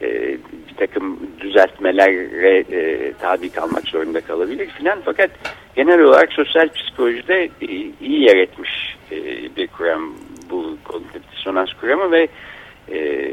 e, 0.02 0.38
bir 0.70 0.76
takım 0.78 1.20
düzeltmelere 1.40 2.64
e, 2.72 3.14
tabi 3.22 3.50
kalmak 3.50 3.84
zorunda 3.84 4.22
kalabilir 4.22 4.70
filan. 4.70 5.00
Fakat 5.06 5.30
genel 5.76 6.02
olarak 6.02 6.34
sosyal 6.34 6.70
psikolojide 6.70 7.50
e, 7.62 7.68
iyi 8.02 8.22
yer 8.22 8.38
etmiş 8.38 8.98
e, 9.12 9.18
bir 9.56 9.68
kuram 9.68 10.14
bu 10.50 10.78
kognitif 10.84 11.32
disonans 11.32 11.74
kuramı 11.74 12.12
ve 12.12 12.28
e, 12.92 13.32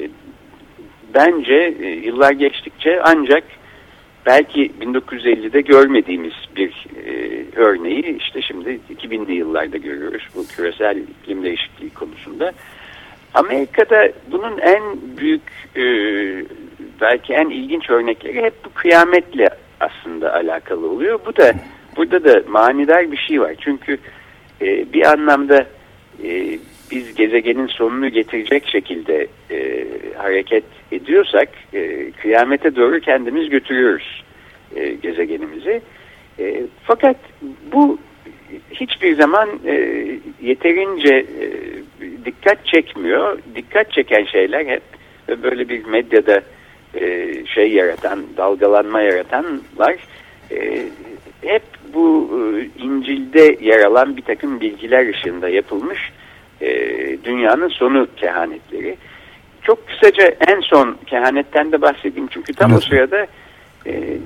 bence 1.14 1.74
e, 1.82 1.86
yıllar 1.86 2.32
geçtikçe 2.32 3.00
ancak 3.02 3.44
belki 4.28 4.72
1950'de 4.80 5.60
görmediğimiz 5.60 6.32
bir 6.56 6.86
e, 7.06 7.44
örneği 7.56 8.16
işte 8.18 8.42
şimdi 8.42 8.80
2000'li 8.94 9.34
yıllarda 9.34 9.76
görüyoruz 9.76 10.28
bu 10.34 10.46
küresel 10.46 10.96
iklim 10.96 11.42
değişikliği 11.42 11.94
konusunda. 11.94 12.52
Amerika'da 13.34 14.12
bunun 14.32 14.58
en 14.58 14.82
büyük 15.16 15.42
e, 15.76 15.82
belki 17.00 17.32
en 17.34 17.48
ilginç 17.50 17.90
örnekleri 17.90 18.42
hep 18.42 18.64
bu 18.64 18.70
kıyametle 18.74 19.48
aslında 19.80 20.34
alakalı 20.34 20.90
oluyor. 20.90 21.20
Bu 21.26 21.36
da 21.36 21.54
burada 21.96 22.24
da 22.24 22.42
manidar 22.48 23.12
bir 23.12 23.16
şey 23.16 23.40
var. 23.40 23.54
Çünkü 23.60 23.98
e, 24.60 24.92
bir 24.92 25.12
anlamda 25.12 25.66
e, 26.24 26.58
biz 26.90 27.14
gezegenin 27.14 27.66
sonunu 27.66 28.08
getirecek 28.08 28.68
şekilde 28.68 29.26
e, 29.50 29.86
hareket 30.16 30.64
ediyorsak 30.92 31.48
e, 31.74 32.10
kıyamete 32.10 32.76
doğru 32.76 33.00
kendimiz 33.00 33.48
götürüyoruz 33.48 34.24
e, 34.76 34.88
gezegenimizi. 34.88 35.82
E, 36.38 36.62
fakat 36.84 37.16
bu 37.72 37.98
hiçbir 38.70 39.16
zaman 39.16 39.48
e, 39.66 40.04
yeterince 40.42 41.14
e, 41.14 41.46
dikkat 42.24 42.66
çekmiyor. 42.66 43.38
Dikkat 43.54 43.92
çeken 43.92 44.24
şeyler 44.24 44.66
hep 44.66 44.82
böyle 45.42 45.68
bir 45.68 45.84
medyada 45.84 46.40
e, 46.94 47.32
şey 47.46 47.72
yaratan, 47.72 48.20
dalgalanma 48.36 49.00
yaratanlar 49.00 49.96
e, 50.50 50.82
hep 51.42 51.62
bu 51.94 52.30
e, 52.32 52.82
İncil'de 52.82 53.56
yer 53.60 53.84
alan 53.84 54.16
bir 54.16 54.22
takım 54.22 54.60
bilgiler 54.60 55.08
ışığında 55.08 55.48
yapılmış 55.48 56.12
e, 56.60 56.68
dünyanın 57.24 57.68
sonu 57.68 58.08
kehanetleri. 58.16 58.96
Çok 59.68 59.88
kısaca 59.88 60.34
en 60.48 60.60
son 60.60 60.98
kehanetten 61.06 61.72
de 61.72 61.82
bahsedeyim 61.82 62.28
çünkü 62.30 62.54
tam 62.54 62.72
evet. 62.72 62.82
o 62.82 62.86
sırada 62.88 63.26
e, 63.86 64.16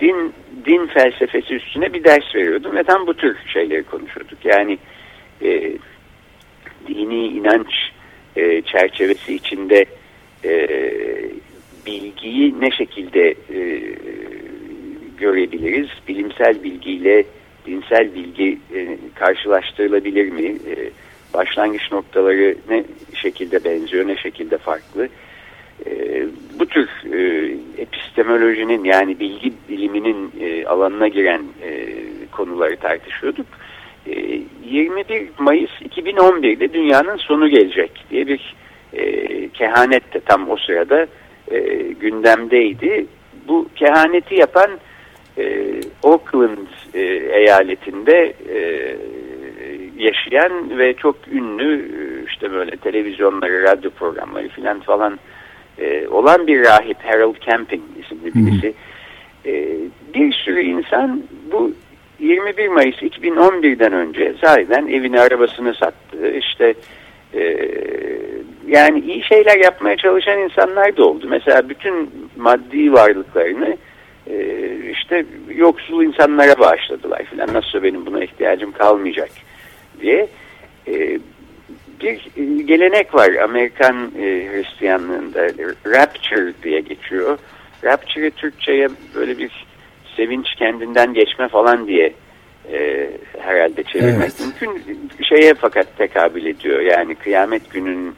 din 0.00 0.32
din 0.66 0.86
felsefesi 0.86 1.54
üstüne 1.54 1.92
bir 1.92 2.04
ders 2.04 2.34
veriyordum 2.34 2.76
ve 2.76 2.82
tam 2.82 3.06
bu 3.06 3.14
tür 3.14 3.36
şeyleri 3.52 3.82
konuşuyorduk. 3.82 4.44
Yani 4.44 4.78
e, 5.42 5.72
dini 6.88 7.26
inanç 7.26 7.66
e, 8.36 8.62
çerçevesi 8.62 9.34
içinde 9.34 9.84
e, 10.44 10.68
bilgiyi 11.86 12.60
ne 12.60 12.70
şekilde 12.70 13.30
e, 13.30 13.80
görebiliriz? 15.18 15.88
Bilimsel 16.08 16.62
bilgiyle 16.62 17.24
dinsel 17.66 18.14
bilgi 18.14 18.58
e, 18.74 18.98
karşılaştırılabilir 19.14 20.28
mi? 20.28 20.46
E, 20.46 20.74
başlangıç 21.34 21.92
noktaları 21.92 22.56
ne 22.70 22.84
şekilde 23.14 23.64
benziyor, 23.64 24.08
ne 24.08 24.16
şekilde 24.16 24.58
farklı? 24.58 25.08
E, 25.86 26.22
bu 26.58 26.66
tür 26.66 26.88
e, 27.12 27.50
epistemolojinin 27.78 28.84
yani 28.84 29.20
bilgi 29.20 29.52
biliminin 29.68 30.32
e, 30.40 30.66
alanına 30.66 31.08
giren 31.08 31.42
e, 31.62 31.88
konuları 32.32 32.76
tartışıyorduk. 32.76 33.46
E, 34.06 34.40
21 34.64 35.28
Mayıs 35.38 35.70
2011'de 35.70 36.72
dünyanın 36.72 37.16
sonu 37.16 37.48
gelecek 37.48 38.04
diye 38.10 38.26
bir 38.26 38.54
e, 38.92 39.48
kehanet 39.48 40.14
de 40.14 40.20
tam 40.20 40.50
o 40.50 40.56
sırada 40.56 41.06
e, 41.50 41.58
gündemdeydi. 42.00 43.06
Bu 43.48 43.68
kehaneti 43.76 44.34
yapan 44.34 44.70
e, 45.38 45.74
Oakland 46.02 46.66
e, 46.94 47.00
eyaletinde 47.32 48.34
e, 48.54 48.96
yaşayan 49.96 50.78
ve 50.78 50.94
çok 50.94 51.16
ünlü 51.32 51.74
e, 51.74 52.24
işte 52.26 52.52
böyle 52.52 52.76
televizyonları, 52.76 53.62
radyo 53.62 53.90
programları 53.90 54.48
filan 54.48 54.80
falan 54.80 55.18
e, 55.78 56.08
olan 56.08 56.46
bir 56.46 56.64
rahip 56.64 56.96
Harold 57.04 57.36
Camping 57.46 57.82
isimli 58.04 58.34
birisi. 58.34 58.74
E, 59.46 59.76
bir 60.14 60.32
sürü 60.32 60.60
insan 60.60 61.22
bu 61.52 61.72
21 62.18 62.68
Mayıs 62.68 62.96
2011'den 62.96 63.92
önce 63.92 64.34
zaten 64.40 64.86
evini 64.86 65.20
arabasını 65.20 65.74
sattı. 65.74 66.30
İşte 66.30 66.74
e, 67.34 67.70
yani 68.66 69.00
iyi 69.00 69.22
şeyler 69.22 69.56
yapmaya 69.56 69.96
çalışan 69.96 70.38
insanlar 70.38 70.96
da 70.96 71.04
oldu. 71.04 71.26
Mesela 71.28 71.68
bütün 71.68 72.10
maddi 72.36 72.92
varlıklarını 72.92 73.76
e, 74.30 74.66
işte 74.90 75.24
yoksul 75.54 76.02
insanlara 76.02 76.58
bağışladılar 76.58 77.24
filan. 77.24 77.54
Nasılsa 77.54 77.82
benim 77.82 78.06
buna 78.06 78.24
ihtiyacım 78.24 78.72
kalmayacak 78.72 79.30
diye. 80.00 80.28
E, 80.88 81.18
bir 82.00 82.20
gelenek 82.66 83.14
var 83.14 83.34
Amerikan 83.34 84.12
e, 84.18 84.48
Hristiyanlığında 84.52 85.46
Rapture 85.86 86.52
diye 86.62 86.80
geçiyor. 86.80 87.38
Rapture'ı 87.84 88.30
Türkçe'ye 88.30 88.88
böyle 89.14 89.38
bir 89.38 89.66
sevinç 90.16 90.54
kendinden 90.54 91.14
geçme 91.14 91.48
falan 91.48 91.86
diye 91.86 92.12
e, 92.72 93.10
herhalde 93.38 93.82
çevirmek 93.82 94.32
evet. 94.40 94.40
mümkün. 94.62 95.10
Şeye 95.22 95.54
fakat 95.54 95.98
tekabül 95.98 96.46
ediyor. 96.46 96.80
Yani 96.80 97.14
kıyamet 97.14 97.70
günün 97.70 98.14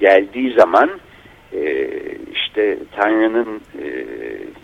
geldiği 0.00 0.52
zaman 0.52 0.90
e, 1.52 1.88
işte 2.32 2.78
Tanrı'nın 2.96 3.60
e, 3.82 3.86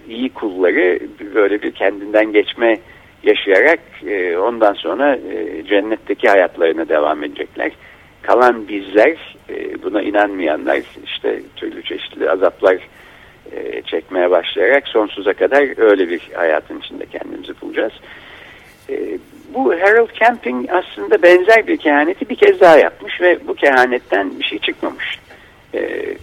iyi 0.08 0.28
kulları 0.28 0.98
böyle 1.34 1.62
bir 1.62 1.70
kendinden 1.70 2.32
geçme 2.32 2.78
yaşayarak 3.26 3.80
e, 4.06 4.38
ondan 4.38 4.74
sonra 4.74 5.16
e, 5.16 5.64
cennetteki 5.66 6.28
hayatlarına 6.28 6.88
devam 6.88 7.24
edecekler. 7.24 7.72
Kalan 8.22 8.68
bizler 8.68 9.36
e, 9.50 9.82
buna 9.82 10.02
inanmayanlar 10.02 10.80
işte 11.04 11.40
türlü 11.56 11.82
çeşitli 11.82 12.30
azaplar 12.30 12.78
e, 13.52 13.82
çekmeye 13.82 14.30
başlayarak 14.30 14.88
sonsuza 14.88 15.32
kadar 15.32 15.80
öyle 15.90 16.08
bir 16.08 16.30
hayatın 16.34 16.78
içinde 16.78 17.06
kendimizi 17.06 17.60
bulacağız. 17.60 17.92
E, 18.90 19.18
bu 19.54 19.72
Harold 19.72 20.12
Camping 20.20 20.70
aslında 20.70 21.22
benzer 21.22 21.66
bir 21.66 21.76
kehaneti 21.76 22.28
bir 22.28 22.36
kez 22.36 22.60
daha 22.60 22.76
yapmış 22.78 23.20
ve 23.20 23.38
bu 23.46 23.54
kehanetten 23.54 24.38
bir 24.38 24.44
şey 24.44 24.58
çıkmamış. 24.58 25.18
E, 25.74 26.14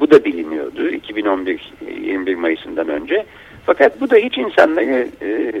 bu 0.00 0.10
da 0.10 0.24
biliniyordu 0.24 0.88
2011 0.88 1.72
21 2.00 2.34
Mayıs'ından 2.34 2.88
önce. 2.88 3.24
Fakat 3.66 4.00
bu 4.00 4.10
da 4.10 4.16
hiç 4.16 4.38
insanları 4.38 5.08
e, 5.22 5.52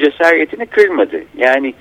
cesaretini 0.00 0.66
kırmadı. 0.66 1.22
Yani 1.36 1.74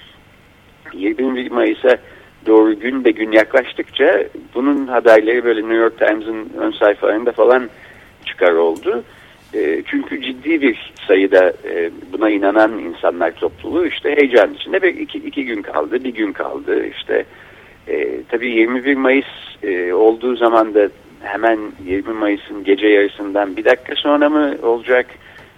21 0.93 1.51
Mayıs'a 1.51 1.97
doğru 2.45 2.79
gün 2.79 3.05
be 3.05 3.11
gün 3.11 3.31
yaklaştıkça 3.31 4.23
bunun 4.55 4.87
haberleri 4.87 5.43
böyle 5.43 5.61
New 5.61 5.75
York 5.75 5.97
Times'ın 5.99 6.49
ön 6.57 6.71
sayfalarında 6.71 7.31
falan 7.31 7.69
çıkar 8.25 8.53
oldu. 8.53 9.03
E, 9.53 9.83
çünkü 9.85 10.21
ciddi 10.21 10.61
bir 10.61 10.93
sayıda 11.07 11.53
e, 11.65 11.91
buna 12.13 12.29
inanan 12.29 12.79
insanlar 12.79 13.31
topluluğu 13.31 13.85
işte 13.85 14.15
heyecan 14.15 14.53
içinde 14.53 14.81
bir 14.81 14.95
iki, 14.95 15.17
iki 15.17 15.45
gün 15.45 15.61
kaldı, 15.61 16.03
bir 16.03 16.13
gün 16.13 16.31
kaldı. 16.31 16.85
İşte 16.87 17.25
e, 17.87 18.23
tabii 18.29 18.49
21 18.49 18.95
Mayıs 18.95 19.25
e, 19.63 19.93
olduğu 19.93 20.35
zaman 20.35 20.73
da 20.73 20.89
hemen 21.23 21.59
20 21.85 22.13
Mayıs'ın 22.13 22.63
gece 22.63 22.87
yarısından 22.87 23.57
bir 23.57 23.65
dakika 23.65 23.95
sonra 23.95 24.29
mı 24.29 24.55
olacak? 24.63 25.05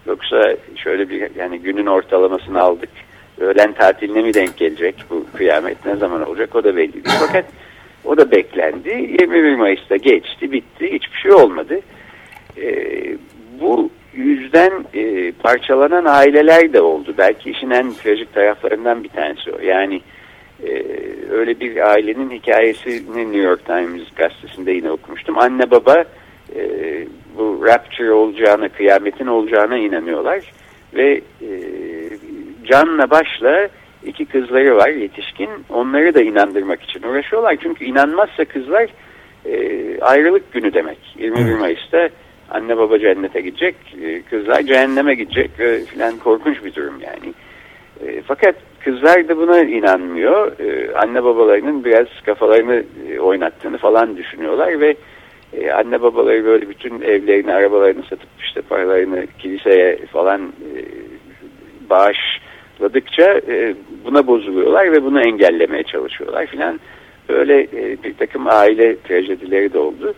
Yoksa 0.08 0.56
şöyle 0.76 1.10
bir 1.10 1.36
yani 1.36 1.60
günün 1.60 1.86
ortalamasını 1.86 2.62
aldık. 2.62 2.90
Öğlen 3.40 3.74
tatiline 3.74 4.22
mi 4.22 4.34
denk 4.34 4.58
gelecek 4.58 4.96
bu 5.10 5.26
kıyamet 5.38 5.86
ne 5.86 5.96
zaman 5.96 6.28
olacak 6.30 6.56
o 6.56 6.64
da 6.64 6.76
belli 6.76 6.94
değil. 6.94 7.06
Fakat 7.20 7.46
o 8.06 8.18
da 8.18 8.32
beklendi. 8.32 8.90
21 8.90 9.56
Mayıs'ta 9.56 9.96
geçti 9.96 10.52
bitti 10.52 10.94
hiçbir 10.94 11.18
şey 11.18 11.32
olmadı. 11.32 11.80
Ee, 12.58 13.18
bu 13.62 13.90
yüzden 14.14 14.72
e, 14.94 15.32
parçalanan 15.32 16.06
aileler 16.06 16.74
de 16.74 16.82
oldu. 16.82 17.14
Belki 17.18 17.52
işin 17.52 17.70
en 17.70 17.94
trajik 17.94 18.34
taraflarından 18.34 19.04
bir 19.04 19.10
tanesi 19.10 19.52
o. 19.52 19.60
Yani 19.62 20.02
e, 20.68 20.84
öyle 21.32 21.60
bir 21.60 21.90
ailenin 21.92 22.30
hikayesini 22.30 23.32
New 23.32 23.38
York 23.38 23.66
Times 23.66 24.02
gazetesinde 24.16 24.72
yine 24.72 24.92
okumuştum. 24.92 25.38
Anne 25.38 25.72
baba 25.72 26.04
e, 26.56 26.62
bu 27.38 27.64
rapture 27.66 28.12
olacağına, 28.12 28.70
kıyametin 28.70 29.28
olacağına 29.28 29.78
inanıyorlar. 29.78 30.52
Ve 30.94 31.22
e, 31.42 31.50
canla 32.66 33.10
başla 33.10 33.70
iki 34.06 34.26
kızları 34.26 34.76
var 34.78 34.90
yetişkin. 34.90 35.50
Onları 35.70 36.14
da 36.14 36.22
inandırmak 36.22 36.82
için 36.82 37.04
uğraşıyorlar. 37.04 37.58
Çünkü 37.64 37.86
inanmazsa 37.86 38.46
kızlar 38.46 38.90
e, 39.46 40.00
ayrılık 40.02 40.54
günü 40.54 40.74
demek. 40.74 40.98
21 41.20 41.56
Mayıs'ta 41.56 42.10
anne 42.50 42.78
baba 42.78 43.00
cennete 43.00 43.42
gidecek, 43.42 43.76
e, 44.04 44.22
kızlar 44.22 44.62
cehenneme 44.62 45.16
gidecek 45.16 45.60
e, 45.60 45.80
filan 45.80 46.18
korkunç 46.18 46.64
bir 46.64 46.76
durum 46.76 47.02
yani. 47.02 47.34
E, 48.08 48.22
fakat 48.22 48.56
kızlar 48.86 49.28
da 49.28 49.38
buna 49.38 49.60
inanmıyor. 49.60 50.60
E, 50.60 50.96
anne 50.96 51.24
babalarının 51.24 51.86
biraz 51.86 52.08
kafalarını 52.26 52.84
e, 53.10 53.20
oynattığını 53.20 53.78
falan 53.78 54.18
düşünüyorlar 54.18 54.80
ve 54.80 54.96
e, 55.54 55.72
anne 55.72 56.02
babaları 56.02 56.46
böyle 56.46 56.70
bütün 56.70 57.02
evlerini, 57.02 57.54
arabalarını 57.54 58.04
satıp 58.04 58.30
işte 58.40 58.62
paralarını 58.62 59.28
kiliseye 59.40 59.98
falan 60.06 60.42
e, 60.42 60.80
bağış 61.90 62.18
açıkladıkça 62.76 63.42
e, 63.48 63.76
buna 64.06 64.28
bozuluyorlar 64.28 64.92
ve 64.92 65.04
bunu 65.04 65.22
engellemeye 65.22 65.84
çalışıyorlar 65.84 66.46
filan. 66.46 66.80
Böyle 67.30 67.62
e, 67.62 68.04
bir 68.04 68.14
takım 68.14 68.48
aile 68.48 69.02
trajedileri 69.02 69.74
de 69.74 69.80
oldu. 69.80 70.14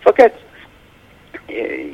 Fakat 0.00 0.32
e, 1.50 1.86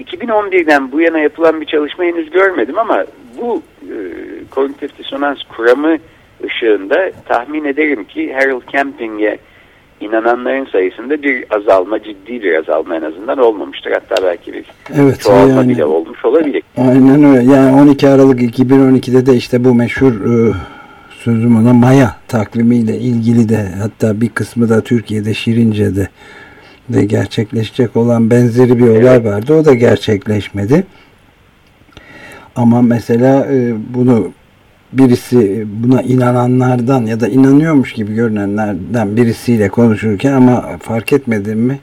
2011'den 0.00 0.92
bu 0.92 1.00
yana 1.00 1.18
yapılan 1.18 1.60
bir 1.60 1.66
çalışma 1.66 2.04
henüz 2.04 2.30
görmedim 2.30 2.78
ama 2.78 3.04
bu 3.40 3.62
e, 3.82 3.94
kognitif 4.50 4.98
disonans 4.98 5.38
kuramı 5.56 5.96
ışığında 6.44 7.10
tahmin 7.28 7.64
ederim 7.64 8.04
ki 8.04 8.34
Harold 8.34 8.62
Camping'e 8.72 9.38
inananların 10.00 10.66
sayısında 10.72 11.22
bir 11.22 11.44
azalma, 11.50 12.02
ciddi 12.02 12.42
bir 12.42 12.54
azalma 12.54 12.96
en 12.96 13.02
azından 13.02 13.38
olmamıştır. 13.38 13.90
Hatta 13.92 14.22
belki 14.22 14.52
bir 14.52 14.64
Evet, 14.94 15.20
çoğalma 15.20 15.54
yani- 15.54 15.68
bile 15.68 15.84
olmuş 15.84 16.24
olabilir. 16.24 16.62
Aynen 16.76 17.24
öyle. 17.24 17.52
Yani 17.52 17.80
12 17.80 18.08
Aralık 18.08 18.40
2012'de 18.40 19.26
de 19.26 19.34
işte 19.34 19.64
bu 19.64 19.74
meşhur 19.74 20.12
e, 20.12 20.52
sözüm 21.10 21.56
ona 21.56 21.72
Maya 21.72 22.16
takvimiyle 22.28 22.96
ilgili 22.98 23.48
de 23.48 23.68
hatta 23.82 24.20
bir 24.20 24.28
kısmı 24.28 24.68
da 24.68 24.80
Türkiye'de 24.80 25.34
Şirince'de 25.34 26.08
de 26.92 27.04
gerçekleşecek 27.04 27.96
olan 27.96 28.30
benzeri 28.30 28.78
bir 28.78 28.88
olay 28.88 29.24
vardı. 29.24 29.54
O 29.54 29.64
da 29.64 29.74
gerçekleşmedi. 29.74 30.84
Ama 32.56 32.82
mesela 32.82 33.46
e, 33.52 33.74
bunu 33.94 34.32
birisi 34.92 35.66
buna 35.66 36.02
inananlardan 36.02 37.06
ya 37.06 37.20
da 37.20 37.28
inanıyormuş 37.28 37.92
gibi 37.92 38.14
görünenlerden 38.14 39.16
birisiyle 39.16 39.68
konuşurken 39.68 40.32
ama 40.32 40.78
fark 40.82 41.12
etmedim 41.12 41.58
mi 41.58 41.78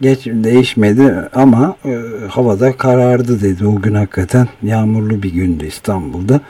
geç 0.00 0.26
değişmedi 0.26 1.14
ama 1.34 1.76
e, 1.84 1.98
havada 2.28 2.72
karardı 2.72 3.42
dedi 3.42 3.66
o 3.66 3.76
gün 3.82 3.94
hakikaten 3.94 4.48
yağmurlu 4.62 5.22
bir 5.22 5.32
gündü 5.32 5.66
İstanbul'da. 5.66 6.40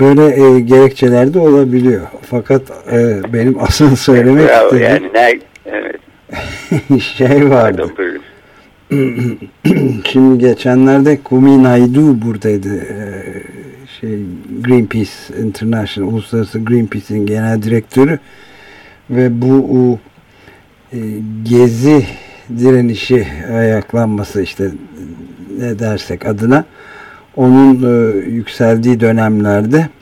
Böyle 0.00 0.44
e, 0.44 0.60
gerekçeler 0.60 1.34
de 1.34 1.38
olabiliyor. 1.38 2.06
Fakat 2.30 2.62
e, 2.92 3.20
benim 3.32 3.56
asıl 3.60 3.96
söylemek 3.96 4.50
istediğim 4.50 4.84
yani 4.84 5.10
şey 7.00 7.50
vardı. 7.50 7.92
Şimdi 10.04 10.38
geçenlerde 10.38 11.22
Kumi 11.22 11.62
Naidu 11.62 12.22
buradaydı. 12.22 12.76
Ee, 12.76 13.42
şey 14.00 14.18
Greenpeace 14.60 15.10
International 15.42 16.08
Uluslararası 16.08 16.58
Greenpeace'in 16.64 17.26
genel 17.26 17.62
direktörü 17.62 18.18
ve 19.10 19.42
bu 19.42 19.54
o, 19.54 19.98
e, 20.92 20.98
gezi 21.42 22.06
direnişi 22.58 23.26
ayaklanması 23.52 24.42
işte 24.42 24.70
ne 25.58 25.78
dersek 25.78 26.26
adına 26.26 26.64
onun 27.36 27.82
e, 27.82 28.16
yükseldiği 28.30 29.00
dönemlerde 29.00 29.78
e, 29.78 30.01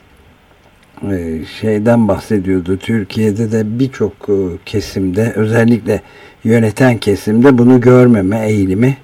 şeyden 1.59 2.07
bahsediyordu. 2.07 2.77
Türkiye'de 2.77 3.51
de 3.51 3.79
birçok 3.79 4.13
e, 4.29 4.35
kesimde 4.65 5.33
özellikle 5.35 6.01
yöneten 6.43 6.97
kesimde 6.97 7.57
bunu 7.57 7.81
görmeme 7.81 8.47
eğilimi 8.47 8.97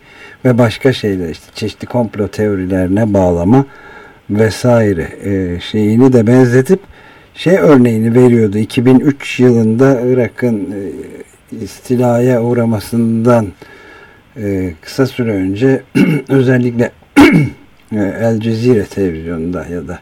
ve 0.45 0.57
başka 0.57 0.93
şeyler 0.93 1.29
işte 1.29 1.45
çeşitli 1.55 1.85
komplo 1.85 2.27
teorilerine 2.27 3.13
bağlama 3.13 3.65
vesaire 4.29 5.07
e, 5.23 5.59
şeyini 5.59 6.13
de 6.13 6.27
benzetip 6.27 6.79
şey 7.33 7.55
örneğini 7.55 8.15
veriyordu. 8.15 8.57
2003 8.57 9.39
yılında 9.39 10.01
Irak'ın 10.01 10.55
e, 10.55 10.81
istilaya 11.61 12.43
uğramasından 12.43 13.47
e, 14.37 14.73
kısa 14.81 15.05
süre 15.05 15.31
önce 15.31 15.81
özellikle 16.29 16.91
e, 17.91 17.99
El 18.19 18.39
Cezire 18.39 18.85
televizyonunda 18.85 19.65
ya 19.65 19.87
da 19.87 19.99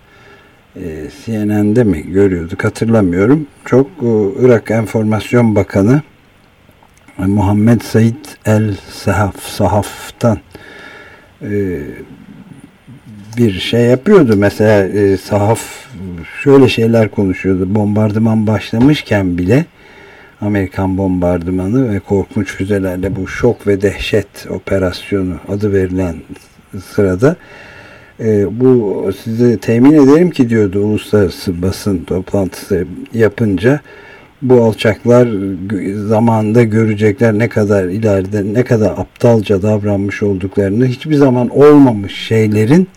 e, 0.75 1.07
CNN'de 1.25 1.83
mi 1.83 2.11
görüyorduk 2.11 2.63
hatırlamıyorum. 2.63 3.47
Çok 3.65 3.87
e, 3.87 4.09
Irak 4.45 4.71
Enformasyon 4.71 5.55
Bakanı 5.55 6.01
e, 7.19 7.25
Muhammed 7.25 7.81
Said 7.81 8.25
El 8.45 8.75
Sahaf 8.91 9.43
Sahaf'tan 9.43 10.37
e, 11.41 11.79
bir 13.37 13.51
şey 13.59 13.81
yapıyordu. 13.81 14.35
Mesela 14.37 15.17
sahaf 15.17 15.61
şöyle 16.43 16.69
şeyler 16.69 17.11
konuşuyordu. 17.11 17.75
Bombardıman 17.75 18.47
başlamışken 18.47 19.37
bile 19.37 19.65
Amerikan 20.41 20.97
bombardımanı 20.97 21.93
ve 21.93 21.99
korkunç 21.99 22.47
füzelerle 22.47 23.15
bu 23.15 23.27
şok 23.27 23.67
ve 23.67 23.81
dehşet 23.81 24.27
operasyonu 24.49 25.35
adı 25.49 25.73
verilen 25.73 26.15
sırada 26.93 27.35
e, 28.19 28.59
bu 28.59 29.09
size 29.23 29.57
temin 29.57 29.93
ederim 29.93 30.29
ki 30.31 30.49
diyordu 30.49 30.79
uluslararası 30.79 31.61
basın 31.61 32.03
toplantısı 32.03 32.87
yapınca 33.13 33.79
bu 34.41 34.63
alçaklar 34.63 35.27
zamanında 36.07 36.63
görecekler 36.63 37.33
ne 37.33 37.49
kadar 37.49 37.83
ileride 37.83 38.53
ne 38.53 38.63
kadar 38.63 38.91
aptalca 38.91 39.61
davranmış 39.61 40.23
olduklarını 40.23 40.85
hiçbir 40.85 41.15
zaman 41.15 41.49
olmamış 41.49 42.15
şeylerin 42.15 42.87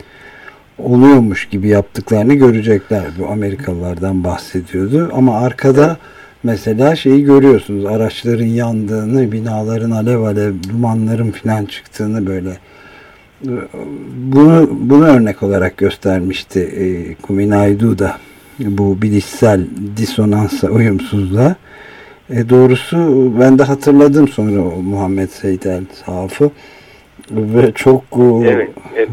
oluyormuş 0.78 1.48
gibi 1.48 1.68
yaptıklarını 1.68 2.34
görecekler. 2.34 3.04
Bu 3.18 3.28
Amerikalılardan 3.28 4.24
bahsediyordu. 4.24 5.10
Ama 5.14 5.40
arkada 5.40 5.96
mesela 6.42 6.96
şeyi 6.96 7.24
görüyorsunuz. 7.24 7.86
Araçların 7.86 8.46
yandığını, 8.46 9.32
binaların 9.32 9.90
alev 9.90 10.20
alev 10.20 10.52
dumanların 10.70 11.30
filan 11.30 11.64
çıktığını 11.64 12.26
böyle 12.26 12.56
bunu, 14.16 14.68
bunu 14.70 15.06
örnek 15.06 15.42
olarak 15.42 15.76
göstermişti 15.76 16.60
e, 16.60 17.14
Kuminaydu 17.22 17.98
da 17.98 18.16
bu 18.58 19.02
bilişsel 19.02 19.66
disonansa 19.96 20.68
uyumsuzluğa. 20.68 21.56
E, 22.30 22.48
doğrusu 22.48 22.96
ben 23.40 23.58
de 23.58 23.62
hatırladım 23.62 24.28
sonra 24.28 24.60
o 24.60 24.82
Muhammed 24.82 25.28
Seyit 25.28 25.66
El 25.66 25.84
Saf'ı 25.92 26.50
ve 27.30 27.72
çok 27.72 28.04
e, 28.12 28.48
Evet, 28.48 28.70
evet. 28.96 29.08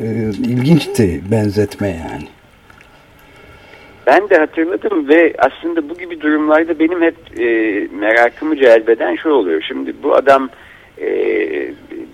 e, 0.00 0.04
ilginçti 0.28 1.20
benzetme 1.30 1.88
yani. 1.88 2.28
Ben 4.06 4.30
de 4.30 4.38
hatırladım 4.38 5.08
ve 5.08 5.34
aslında 5.38 5.88
bu 5.88 5.94
gibi 5.94 6.20
durumlarda 6.20 6.78
benim 6.78 7.02
hep 7.02 7.40
e, 7.40 7.44
merakımı 7.98 8.56
celbeden 8.56 9.16
şu 9.16 9.30
oluyor. 9.30 9.64
Şimdi 9.68 9.94
bu 10.02 10.14
adam 10.14 10.48
e, 10.98 11.06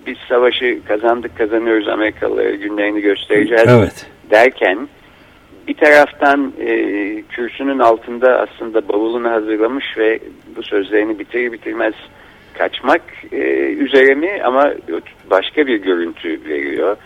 biz 0.05 0.17
savaşı 0.29 0.79
kazandık 0.87 1.37
kazanıyoruz 1.37 1.87
Amerikalılara 1.87 2.51
günlerini 2.51 3.01
göstereceğiz 3.01 3.63
Evet. 3.67 4.05
derken 4.29 4.87
bir 5.67 5.73
taraftan 5.73 6.53
e, 6.59 6.73
kürsünün 7.29 7.79
altında 7.79 8.39
aslında 8.39 8.87
bavulunu 8.87 9.29
hazırlamış 9.29 9.97
ve 9.97 10.19
bu 10.55 10.63
sözlerini 10.63 11.19
bitirir 11.19 11.51
bitirmez 11.51 11.93
kaçmak 12.53 13.01
e, 13.31 13.37
üzere 13.73 14.15
mi 14.15 14.41
ama 14.43 14.73
başka 15.29 15.67
bir 15.67 15.75
görüntü 15.75 16.39
veriyor. 16.49 16.97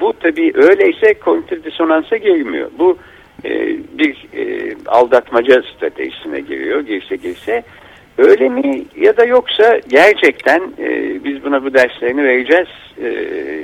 Bu 0.00 0.12
tabii 0.20 0.52
öyleyse 0.54 1.14
kognitif 1.14 1.64
disonansa 1.64 2.16
girmiyor. 2.16 2.70
Bu 2.78 2.98
e, 3.44 3.50
bir 3.98 4.26
e, 4.36 4.74
aldatmaca 4.86 5.62
stratejisine 5.62 6.40
giriyor, 6.40 6.80
girse 6.80 7.16
girse. 7.16 7.62
Öyle 8.18 8.48
mi 8.48 8.84
ya 8.96 9.16
da 9.16 9.24
yoksa 9.24 9.80
gerçekten 9.88 10.60
e, 10.78 11.24
biz 11.24 11.44
buna 11.44 11.64
bu 11.64 11.74
derslerini 11.74 12.24
vereceğiz 12.24 12.68
e, 13.02 13.10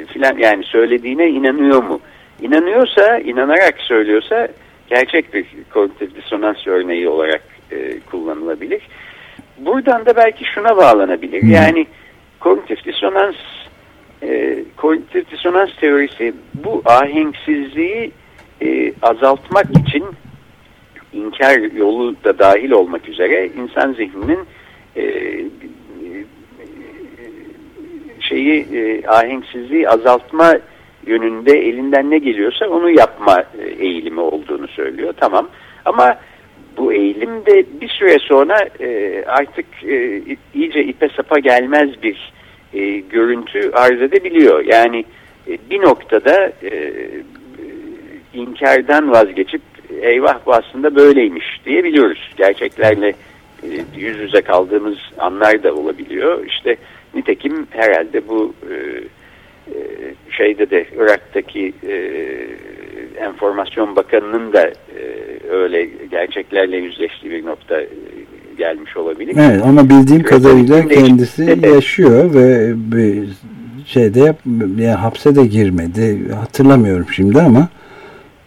filan 0.07 0.39
yani 0.39 0.65
söylediğine 0.65 1.29
inanıyor 1.29 1.83
mu? 1.83 2.01
İnanıyorsa, 2.43 3.19
inanarak 3.19 3.81
söylüyorsa 3.81 4.49
gerçek 4.89 5.35
bir 5.35 5.47
kognitif 5.71 6.15
disonans 6.15 6.67
örneği 6.67 7.09
olarak 7.09 7.43
e, 7.71 8.01
kullanılabilir. 8.01 8.83
Buradan 9.59 10.07
da 10.07 10.17
belki 10.17 10.45
şuna 10.45 10.77
bağlanabilir. 10.77 11.43
Yani 11.43 11.87
kognitif 12.41 12.85
disonans 12.85 13.35
e, 14.23 14.59
kognitif 14.77 15.31
disonans 15.31 15.71
teorisi 15.81 16.35
bu 16.55 16.83
ahenksizliği 16.85 18.13
e, 18.63 18.93
azaltmak 19.03 19.67
için 19.87 20.05
inkar 21.13 21.59
yolu 21.59 22.15
da 22.25 22.39
dahil 22.39 22.71
olmak 22.71 23.09
üzere 23.09 23.51
insan 23.63 23.93
zihninin 23.93 24.41
e, 24.97 25.05
şeyi 28.21 28.67
e, 28.75 29.07
ahenksizliği 29.07 29.89
azaltma 29.89 30.55
yönünde 31.07 31.53
elinden 31.53 32.11
ne 32.11 32.19
geliyorsa 32.19 32.69
onu 32.69 32.91
yapma 32.91 33.45
e, 33.59 33.85
eğilimi 33.85 34.21
olduğunu 34.21 34.69
söylüyor. 34.69 35.15
Tamam 35.21 35.49
ama 35.85 36.19
bu 36.77 36.93
eğilim 36.93 37.47
de 37.47 37.65
bir 37.81 37.89
süre 37.89 38.19
sonra 38.19 38.69
e, 38.81 39.23
artık 39.27 39.67
e, 39.85 40.23
iyice 40.55 40.85
ipe 40.85 41.09
sapa 41.09 41.39
gelmez 41.39 42.03
bir 42.03 42.33
e, 42.75 42.99
görüntü 42.99 43.71
arz 43.73 44.03
edebiliyor. 44.03 44.65
Yani 44.65 45.05
e, 45.49 45.59
bir 45.71 45.83
noktada 45.83 46.53
e, 46.63 46.93
inkardan 48.35 49.11
vazgeçip 49.11 49.63
eyvah 50.03 50.47
bu 50.47 50.55
aslında 50.55 50.97
böyleymiş 50.97 51.61
diyebiliyoruz. 51.67 52.31
Gerçeklerle 52.37 53.09
e, 53.63 53.69
yüz 53.97 54.19
yüze 54.19 54.41
kaldığımız 54.41 54.97
anlar 55.19 55.63
da 55.63 55.75
olabiliyor. 55.75 56.47
İşte 56.47 56.77
nitekim 57.15 57.67
herhalde 57.71 58.29
bu 58.29 58.55
e, 58.71 58.75
e, 59.75 59.79
şeyde 60.31 60.71
de 60.71 60.87
Irak'taki 60.97 61.73
enformasyon 63.21 63.97
bakanının 63.97 64.53
da 64.53 64.69
e, 64.69 65.03
böyle 65.51 65.89
gerçeklerle 66.11 66.77
yüzleştiği 66.77 67.33
bir 67.33 67.47
nokta 67.47 67.83
gelmiş 68.59 68.97
olabilir. 68.97 69.35
Evet 69.41 69.63
ama 69.65 69.85
bildiğim 69.89 70.23
Küresel 70.23 70.43
kadarıyla 70.43 70.89
kendisi 70.89 71.63
de- 71.63 71.69
yaşıyor 71.69 72.35
ve 72.35 72.73
bir 72.77 73.29
şeyde 73.87 74.35
yani 74.79 74.87
hapse 74.87 75.37
de 75.37 75.47
girmedi. 75.47 76.33
Hatırlamıyorum 76.35 77.07
şimdi 77.13 77.41
ama 77.41 77.69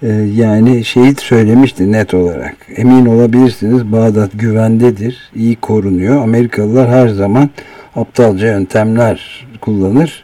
yani 0.09 0.85
şeyi 0.85 1.15
söylemişti 1.15 1.91
net 1.91 2.13
olarak. 2.13 2.55
Emin 2.75 3.05
olabilirsiniz 3.05 3.91
Bağdat 3.91 4.31
güvendedir. 4.33 5.31
iyi 5.35 5.55
korunuyor. 5.55 6.23
Amerikalılar 6.23 6.89
her 6.89 7.07
zaman 7.07 7.49
aptalca 7.95 8.47
yöntemler 8.47 9.47
kullanır. 9.61 10.23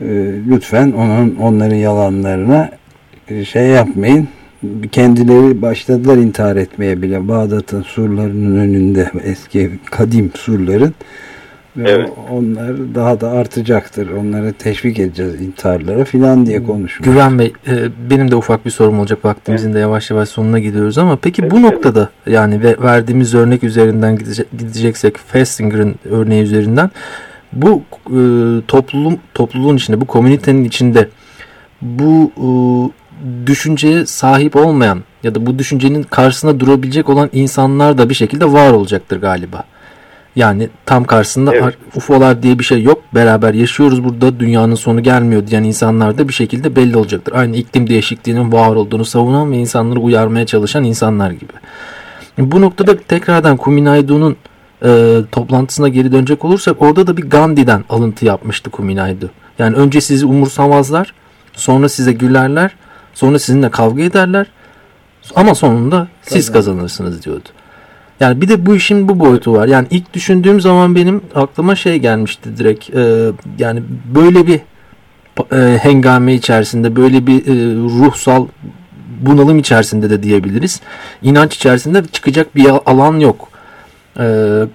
E, 0.00 0.06
lütfen 0.48 0.92
onun 0.92 1.36
onların 1.36 1.76
yalanlarına 1.76 2.70
e, 3.28 3.44
şey 3.44 3.66
yapmayın. 3.66 4.28
Kendileri 4.92 5.62
başladılar 5.62 6.16
intihar 6.16 6.56
etmeye 6.56 7.02
bile. 7.02 7.28
Bağdat'ın 7.28 7.82
surlarının 7.82 8.58
önünde 8.58 9.10
eski 9.24 9.70
kadim 9.90 10.30
surların 10.34 10.94
Evet. 11.78 12.10
onlar 12.30 12.94
daha 12.94 13.20
da 13.20 13.30
artacaktır. 13.30 14.10
Onları 14.10 14.52
teşvik 14.52 14.98
edeceğiz 14.98 15.40
intiharlara 15.40 16.04
filan 16.04 16.46
diye 16.46 16.62
konuşmuş. 16.62 17.08
Güven 17.08 17.38
Bey 17.38 17.52
e, 17.68 17.88
benim 18.10 18.30
de 18.30 18.36
ufak 18.36 18.64
bir 18.66 18.70
sorum 18.70 18.98
olacak 18.98 19.24
vaktimizin 19.24 19.74
de 19.74 19.78
yavaş 19.78 20.10
yavaş 20.10 20.28
sonuna 20.28 20.58
gidiyoruz 20.58 20.98
ama 20.98 21.16
peki 21.16 21.50
bu 21.50 21.58
Evet, 21.58 21.72
noktada 21.72 22.10
yani 22.26 22.62
ve 22.62 22.76
verdiğimiz 22.82 23.34
örnek 23.34 23.64
üzerinden 23.64 24.16
gidecek, 24.16 24.46
gideceksek 24.58 25.18
Festinger'ın 25.18 25.94
örneği 26.04 26.42
üzerinden 26.42 26.90
bu 27.52 27.82
e, 28.06 28.20
toplum 28.68 29.18
topluluğun 29.34 29.76
içinde 29.76 30.00
bu 30.00 30.06
komünitenin 30.06 30.64
içinde 30.64 31.08
bu 31.82 32.32
e, 32.36 32.48
düşünceye 33.46 34.06
sahip 34.06 34.56
olmayan 34.56 35.02
ya 35.22 35.34
da 35.34 35.46
bu 35.46 35.58
düşüncenin 35.58 36.02
karşısında 36.02 36.60
durabilecek 36.60 37.08
olan 37.08 37.30
insanlar 37.32 37.98
da 37.98 38.08
bir 38.08 38.14
şekilde 38.14 38.52
var 38.52 38.72
olacaktır 38.72 39.20
galiba. 39.20 39.64
Yani 40.36 40.68
tam 40.86 41.04
karşısında 41.04 41.52
Evet. 41.54 41.62
ar- 41.64 41.76
UFO'lar 41.96 42.42
diye 42.42 42.58
bir 42.58 42.64
şey 42.64 42.82
yok. 42.82 43.02
Beraber 43.14 43.54
yaşıyoruz 43.54 44.04
burada 44.04 44.40
dünyanın 44.40 44.74
sonu 44.74 45.02
gelmiyor 45.02 45.46
diyen 45.46 45.62
insanlar 45.64 46.18
da 46.18 46.28
bir 46.28 46.32
şekilde 46.32 46.76
belli 46.76 46.96
olacaktır. 46.96 47.32
Aynı 47.36 47.56
iklim 47.56 47.88
değişikliğinin 47.88 48.52
var 48.52 48.74
olduğunu 48.76 49.04
savunan 49.04 49.52
ve 49.52 49.56
insanları 49.56 50.00
uyarmaya 50.00 50.46
çalışan 50.46 50.84
insanlar 50.84 51.30
gibi. 51.30 51.52
Bu 52.38 52.60
noktada 52.60 52.96
tekrardan 52.98 53.56
Kuminaidu'nun 53.56 54.36
e, 54.84 55.16
toplantısına 55.32 55.88
geri 55.88 56.12
dönecek 56.12 56.44
olursak 56.44 56.82
orada 56.82 57.06
da 57.06 57.16
bir 57.16 57.22
Gandhi'den 57.22 57.84
alıntı 57.88 58.24
yapmıştı 58.24 58.70
Kuminaidu. 58.70 59.30
Yani 59.58 59.76
önce 59.76 60.00
sizi 60.00 60.26
umursamazlar, 60.26 61.14
sonra 61.52 61.88
size 61.88 62.12
gülerler, 62.12 62.70
sonra 63.14 63.38
sizinle 63.38 63.70
kavga 63.70 64.02
ederler 64.02 64.46
ama 65.36 65.54
sonunda 65.54 66.08
siz 66.22 66.52
Kazanır. 66.52 66.54
kazanırsınız 66.76 67.24
diyordu. 67.24 67.48
Yani 68.20 68.40
bir 68.40 68.48
de 68.48 68.66
bu 68.66 68.76
işin 68.76 69.08
bu 69.08 69.20
boyutu 69.20 69.52
var. 69.52 69.68
Yani 69.68 69.86
ilk 69.90 70.14
düşündüğüm 70.14 70.60
zaman 70.60 70.94
benim 70.94 71.20
aklıma 71.34 71.74
şey 71.76 71.98
gelmişti 71.98 72.56
direkt. 72.56 72.90
e, 72.94 73.30
yani 73.58 73.82
böyle 74.14 74.46
bir 74.46 74.60
e, 75.52 75.78
hengame 75.82 76.34
içerisinde, 76.34 76.96
böyle 76.96 77.26
bir 77.26 77.46
e, 77.46 77.74
ruhsal 77.74 78.46
bunalım 79.20 79.58
içerisinde 79.58 80.10
de 80.10 80.22
diyebiliriz. 80.22 80.80
İnanç 81.22 81.54
içerisinde 81.56 82.02
çıkacak 82.12 82.56
bir 82.56 82.66
alan 82.86 83.18
yok. 83.18 83.48
E, 84.18 84.24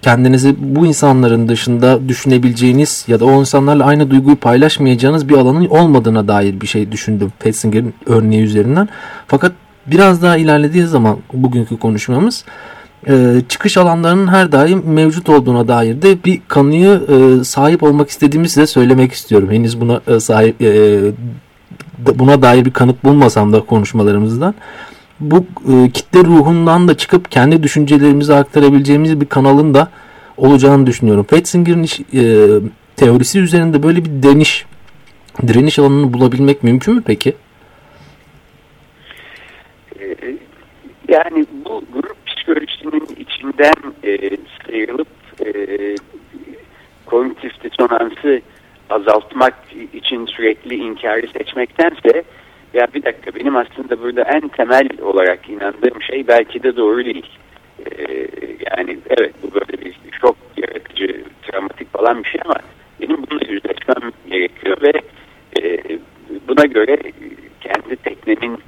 kendinizi 0.02 0.56
bu 0.60 0.86
insanların 0.86 1.50
dışında 1.50 2.10
düşünebileceğiniz 2.10 3.06
ya 3.08 3.20
da 3.20 3.26
o 3.26 3.40
insanlarla 3.40 3.86
aynı 3.86 4.12
duyguyu 4.12 4.36
paylaşmayacağınız 4.36 5.30
bir 5.30 5.38
alanın 5.38 5.66
olmadığına 5.66 6.28
dair 6.28 6.62
bir 6.62 6.68
şey 6.68 6.92
düşündüm 6.92 7.34
Fetzinger'in 7.40 7.94
örneği 8.06 8.44
üzerinden. 8.44 8.90
Fakat 9.28 9.52
biraz 9.88 10.22
daha 10.22 10.38
ilerlediği 10.38 10.86
zaman 10.86 11.18
bugünkü 11.34 11.80
konuşmamız 11.80 12.46
e, 13.08 13.42
çıkış 13.50 13.78
alanlarının 13.78 14.28
her 14.28 14.52
daim 14.52 14.84
mevcut 14.86 15.30
olduğuna 15.30 15.68
dair 15.68 16.02
de 16.02 16.24
bir 16.26 16.42
kanıya 16.48 16.94
e, 16.94 17.44
sahip 17.44 17.84
olmak 17.84 18.10
istediğimi 18.10 18.50
size 18.50 18.68
söylemek 18.68 19.12
istiyorum. 19.12 19.52
Henüz 19.52 19.82
buna 19.82 20.02
e, 20.08 20.20
sahip 20.20 20.62
e, 20.62 21.02
buna 22.20 22.42
dair 22.42 22.66
bir 22.66 22.72
kanıt 22.72 23.04
bulmasam 23.04 23.54
da 23.54 23.62
konuşmalarımızdan 23.62 24.56
bu 25.20 25.46
e, 25.72 25.90
kitle 25.90 26.20
ruhundan 26.20 26.88
da 26.88 26.98
çıkıp 26.98 27.32
kendi 27.32 27.64
düşüncelerimizi 27.64 28.34
aktarabileceğimiz 28.34 29.22
bir 29.22 29.26
kanalın 29.26 29.74
da 29.74 29.90
olacağını 30.38 30.88
düşünüyorum. 30.88 31.26
Fetzinger'in 31.30 31.84
e, 32.14 32.24
teorisi 32.96 33.40
üzerinde 33.40 33.84
böyle 33.84 34.06
bir 34.06 34.24
deniş 34.24 34.66
direniş 35.48 35.80
alanını 35.80 36.14
bulabilmek 36.14 36.64
mümkün 36.64 36.96
mü 36.96 37.04
peki? 37.06 37.34
Ee, 40.00 40.16
Yani 41.08 41.46
bu 41.66 41.84
grup 41.94 42.25
psikolojisinin 42.46 43.08
içinden 43.20 43.94
e, 44.04 44.38
sıyrılıp 44.66 45.08
e, 45.46 45.50
kognitif 47.06 47.64
disonansı 47.64 48.42
azaltmak 48.90 49.54
için 49.94 50.26
sürekli 50.26 50.76
inkarı 50.76 51.28
seçmektense 51.28 52.24
ya 52.74 52.88
bir 52.94 53.04
dakika 53.04 53.36
benim 53.36 53.56
aslında 53.56 54.02
burada 54.02 54.22
en 54.22 54.48
temel 54.48 54.90
olarak 55.02 55.50
inandığım 55.50 56.02
şey 56.02 56.28
belki 56.28 56.64
de 56.64 56.76
doğru 56.76 57.06
değil. 57.06 57.30
Ee, 57.86 58.28
yani 58.72 58.98
evet 59.10 59.34
bu 59.44 59.54
böyle 59.54 59.86
bir 59.86 59.96
şok 60.22 60.38
yaratıcı, 60.58 61.24
travmatik 61.42 61.94
falan 61.94 62.24
bir 62.24 62.30
şey 62.30 62.42
ama 62.46 62.56
benim 63.02 63.18
bununla 63.18 63.46
yüzleşmem 63.48 64.12
gerekiyor 64.30 64.78
ve 64.82 64.94
e, 65.62 65.80
buna 66.48 66.66
göre 66.66 66.98
kendi 67.62 67.96
teknemin 67.96 68.60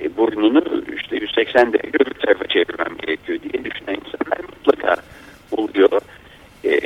e, 0.00 0.16
burnunu 0.16 0.84
işte 0.96 1.16
180 1.16 1.72
derece 1.72 1.98
öbür 2.00 2.14
tarafa 2.14 2.46
çevirmem 2.46 2.96
gerekiyor 3.06 3.38
diye 3.42 3.64
düşünen 3.64 3.94
insanlar 3.94 4.40
mutlaka 4.48 4.96
oluyor. 5.52 6.00
E, 6.64 6.80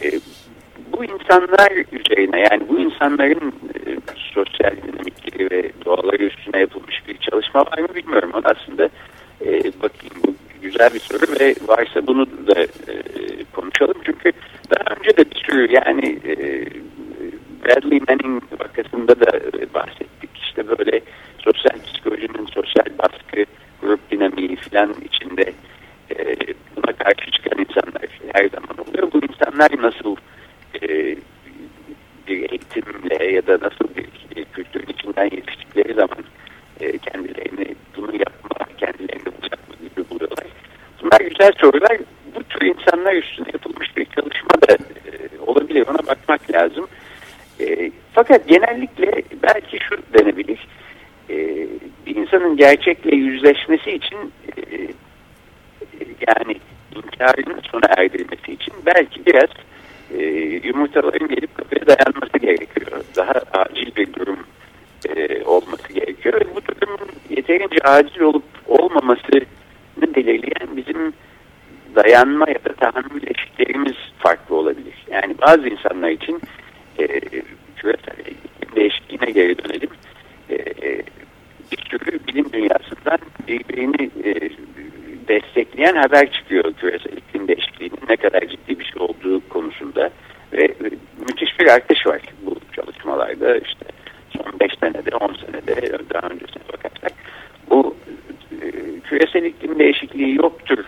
bu 0.92 1.04
insanlar 1.28 1.70
üzerine 1.92 2.40
yani 2.40 2.68
bu 2.68 2.78
insanların 2.78 3.52
e, 3.86 3.96
sosyal 4.34 4.76
dinamikleri 4.76 5.50
ve 5.50 5.70
doğaları 5.84 6.24
üstüne 6.24 6.60
yapılmış 6.60 7.08
bir 7.08 7.16
çalışma 7.18 7.60
var 7.60 7.78
mı 7.78 7.88
bilmiyorum. 7.94 8.30
Ama 8.32 8.48
aslında 8.54 8.88
e, 9.40 9.48
bakayım 9.82 10.14
bu 10.26 10.34
güzel 10.62 10.94
bir 10.94 11.00
soru 11.00 11.40
ve 11.40 11.54
varsa 11.66 12.06
bunu 12.06 12.26
da 12.46 12.62
e, 12.62 12.68
konuşalım. 13.52 13.96
Çünkü 14.04 14.32
daha 14.70 14.96
önce 14.96 15.16
de 15.16 15.30
bir 15.30 15.36
sürü 15.36 15.72
yani 15.72 16.18
e, 16.26 16.36
Bradley 17.64 18.00
Manning 18.08 18.42
vakasında 18.60 19.20
da 19.20 19.36
e, 19.36 19.74
bahsettik. 19.74 20.30
İşte 20.42 20.68
böyle 20.68 21.00
sosyal 21.38 21.82
psikolojinin 21.86 22.46
sosyal 22.46 22.98
baskı, 22.98 23.44
grup 23.82 24.10
dinamiği 24.10 24.56
falan 24.56 24.94
içinde 25.04 25.52
e, 26.10 26.36
buna 26.76 26.92
karşı 26.92 27.30
çıkan 27.30 27.58
insanlar 27.58 28.08
her 28.32 28.48
zaman 28.48 28.88
oluyor. 28.88 29.12
Bu 29.12 29.20
insanlar 29.32 29.70
nasıl 29.82 30.16
e, 30.82 31.16
bir 32.28 32.50
eğitimle 32.50 33.24
ya 33.24 33.46
da 33.46 33.52
nasıl 33.52 33.94
bir 33.96 34.08
e, 34.36 34.44
kültürün 34.44 34.92
içinden 34.92 35.24
yetiştikleri 35.24 35.94
zaman 35.94 36.24
e, 36.80 36.98
kendilerini 36.98 37.74
bunu 37.96 38.12
yapma, 38.12 38.66
kendilerini 38.78 39.26
bu 39.26 39.46
yapma 39.52 39.74
gibi 39.82 40.10
buluyorlar. 40.10 40.46
Bunlar 41.02 41.20
güzel 41.20 41.52
sorular. 41.60 41.98
Bu 42.34 42.42
tür 42.42 42.66
insanlar 42.66 43.14
üstüne 43.14 43.46
yapılmış 43.52 43.96
bir 43.96 44.04
çalışma 44.04 44.62
da 44.68 44.72
e, 44.72 45.38
olabilir. 45.78 45.86
Ona 45.88 46.06
bakmak 46.06 46.52
lazım. 46.52 46.88
E, 47.60 47.90
fakat 48.12 48.48
genellikle 48.48 49.22
belki 49.42 49.78
şu 49.78 49.96
denebilir. 50.18 50.66
E, 51.30 51.36
bir 52.06 52.16
insanın 52.16 52.56
gerçekle 52.56 53.16
yüzleşmesi 53.16 53.90
için 53.90 54.18
e, 54.56 54.62
yani 56.28 56.56
inkarını 56.96 57.60
sona 57.72 57.86
erdirmesi 57.96 58.52
için 58.52 58.74
belki 58.86 59.26
biraz 59.26 59.50
e, 60.18 60.22
yumurtaların 60.64 61.28
gelip 61.28 61.54
kapıya 61.54 61.86
dayanması 61.86 62.38
gerekiyor. 62.38 63.04
Daha 63.16 63.42
acil 63.52 63.96
bir 63.96 64.12
durum 64.12 64.38
e, 65.08 65.44
olması 65.44 65.92
gerekiyor. 65.92 66.40
Ve 66.40 66.54
bu 66.54 66.60
durumun 66.80 67.08
yeterince 67.30 67.78
acil 67.84 68.20
olup 68.20 68.44
olmamasını 68.68 69.40
belirleyen 69.96 70.76
bizim 70.76 71.12
dayanma 71.94 72.46
ya 72.48 72.54
da 72.54 72.72
tahammül. 72.72 73.22
Yani 73.22 73.47
bazı 75.40 75.68
insanlar 75.68 76.08
için 76.08 76.40
e, 76.98 77.08
değişikliğine 78.76 79.30
geri 79.30 79.58
dönelim. 79.58 79.90
E, 80.50 80.56
bir 81.72 81.78
sürü 81.90 82.18
bilim 82.26 82.52
dünyasından 82.52 83.18
birbirini 83.48 84.10
e, 84.24 84.50
destekleyen 85.28 85.96
haber 85.96 86.32
çıkıyor 86.32 86.72
küresel 86.72 87.16
iklim 87.16 87.48
değişikliğinin 87.48 88.00
ne 88.08 88.16
kadar 88.16 88.40
ciddi 88.40 88.78
bir 88.78 88.84
şey 88.84 89.02
olduğu 89.02 89.48
konusunda 89.48 90.10
ve 90.52 90.64
e, 90.64 90.90
müthiş 91.18 91.60
bir 91.60 91.66
artış 91.66 92.06
var 92.06 92.20
bu 92.42 92.56
çalışmalarda 92.76 93.56
işte 93.56 93.86
son 94.30 94.60
5 94.60 94.72
senede 94.80 95.16
10 95.16 95.34
senede 95.34 95.98
daha 96.14 96.28
öncesine 96.28 96.62
bakarsak 96.72 97.12
bu 97.70 97.96
e, 98.62 98.70
küresel 99.00 99.44
iklim 99.44 99.78
değişikliği 99.78 100.34
yoktur 100.34 100.84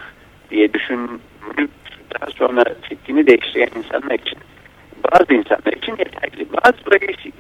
diye 0.51 0.73
düşünüp 0.73 1.21
daha 2.21 2.31
sonra 2.31 2.65
fikrini 2.83 3.27
değiştiren 3.27 3.80
insanlar 3.91 4.15
için 4.15 4.39
bazı 5.13 5.35
insanlar 5.35 5.73
için 5.73 5.97
yeterli. 5.99 6.47
Bazıları 6.53 7.05
için 7.05 7.33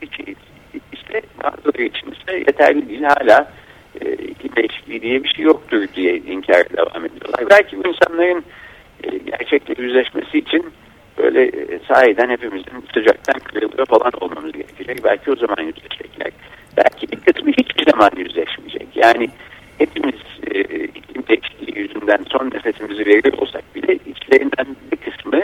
ise 0.92 1.22
bazıları 1.44 1.82
için 1.82 2.10
ise 2.10 2.36
yeterli 2.36 2.88
değil. 2.88 3.02
Hala 3.02 3.52
e, 4.00 4.06
değişikliği 4.56 5.02
diye 5.02 5.24
bir 5.24 5.28
şey 5.28 5.44
yoktur 5.44 5.86
diye 5.94 6.16
inkar 6.16 6.64
devam 6.76 7.04
ediyorlar. 7.04 7.50
Belki 7.50 7.84
bu 7.84 7.88
insanların 7.88 8.44
e, 9.04 9.18
gerçekle 9.18 9.82
yüzleşmesi 9.82 10.38
için 10.38 10.66
böyle 11.18 11.44
e, 11.44 11.78
sahiden 11.88 12.30
hepimizin 12.30 12.84
sıcaktan 12.94 13.40
kırılıyor 13.40 13.86
falan 13.86 14.12
olmamız 14.20 14.52
gerekecek. 14.52 15.04
Belki 15.04 15.30
o 15.30 15.36
zaman 15.36 15.62
yüzleşecekler. 15.62 16.32
Belki 16.76 17.12
bir 17.12 17.20
kısmı 17.20 17.50
hiçbir 17.50 17.90
zaman 17.90 18.10
yüzleşmeyecek. 18.16 18.88
Yani 18.94 19.30
hepimiz 19.78 20.14
e, 20.50 20.60
iklim 20.84 21.24
değişikliği 21.28 21.78
yüzünden 21.78 22.24
son 22.30 22.50
nefesimizi 22.50 23.06
veriyor 23.06 23.38
olsak 23.38 23.74
bile 23.74 23.94
içlerinden 23.94 24.76
bir 24.92 24.96
kısmı 24.96 25.42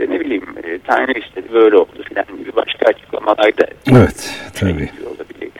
işte 0.00 0.14
ne 0.14 0.20
bileyim 0.20 0.44
e, 0.64 0.78
Tanrı 0.78 1.18
istedi 1.18 1.46
böyle 1.52 1.76
oldu 1.76 2.02
filan 2.08 2.24
gibi 2.38 2.56
başka 2.56 2.86
açıklamalar 2.86 3.58
da 3.58 3.66
evet, 3.92 4.34
tabii. 4.60 4.90
olabilir. 5.06 5.50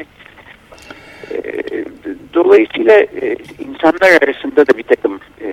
E, 1.31 1.85
dolayısıyla 2.35 2.93
e, 2.95 3.37
insanlar 3.59 4.23
arasında 4.23 4.67
da 4.67 4.79
bir 4.79 4.83
takım 4.83 5.21
e, 5.41 5.53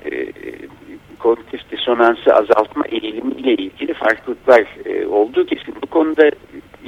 kognitif 1.19 1.71
disonansı 1.71 2.35
azaltma 2.35 2.83
eğilimiyle 2.89 3.53
ilgili 3.53 3.93
farklılıklar 3.93 4.65
e, 4.85 5.05
olduğu 5.05 5.45
kesin. 5.45 5.75
Bu 5.81 5.87
konuda 5.87 6.31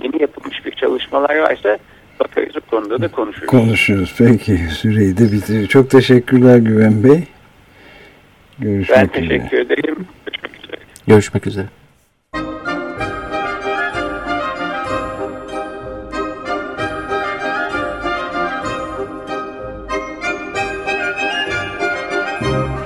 yeni 0.03 0.21
yapılmış 0.21 0.65
bir 0.65 0.71
çalışmalar 0.71 1.39
varsa 1.39 1.77
bakarız 2.19 2.55
o 2.57 2.61
konuda 2.61 3.01
da 3.01 3.07
konuşuruz. 3.07 3.47
Konuşuruz. 3.47 4.15
Peki 4.17 4.57
süreyi 4.57 5.17
de 5.17 5.31
bitiriyor. 5.31 5.67
Çok 5.67 5.89
teşekkürler 5.89 6.57
Güven 6.57 7.03
Bey. 7.03 7.23
Görüşmek 8.59 8.97
ben 8.97 9.07
teşekkür 9.07 9.45
üzere. 9.45 9.61
ederim. 9.61 10.07
Görüşmek 10.25 10.63
üzere. 10.63 10.81
Görüşmek 11.07 11.47
üzere. 11.47 11.65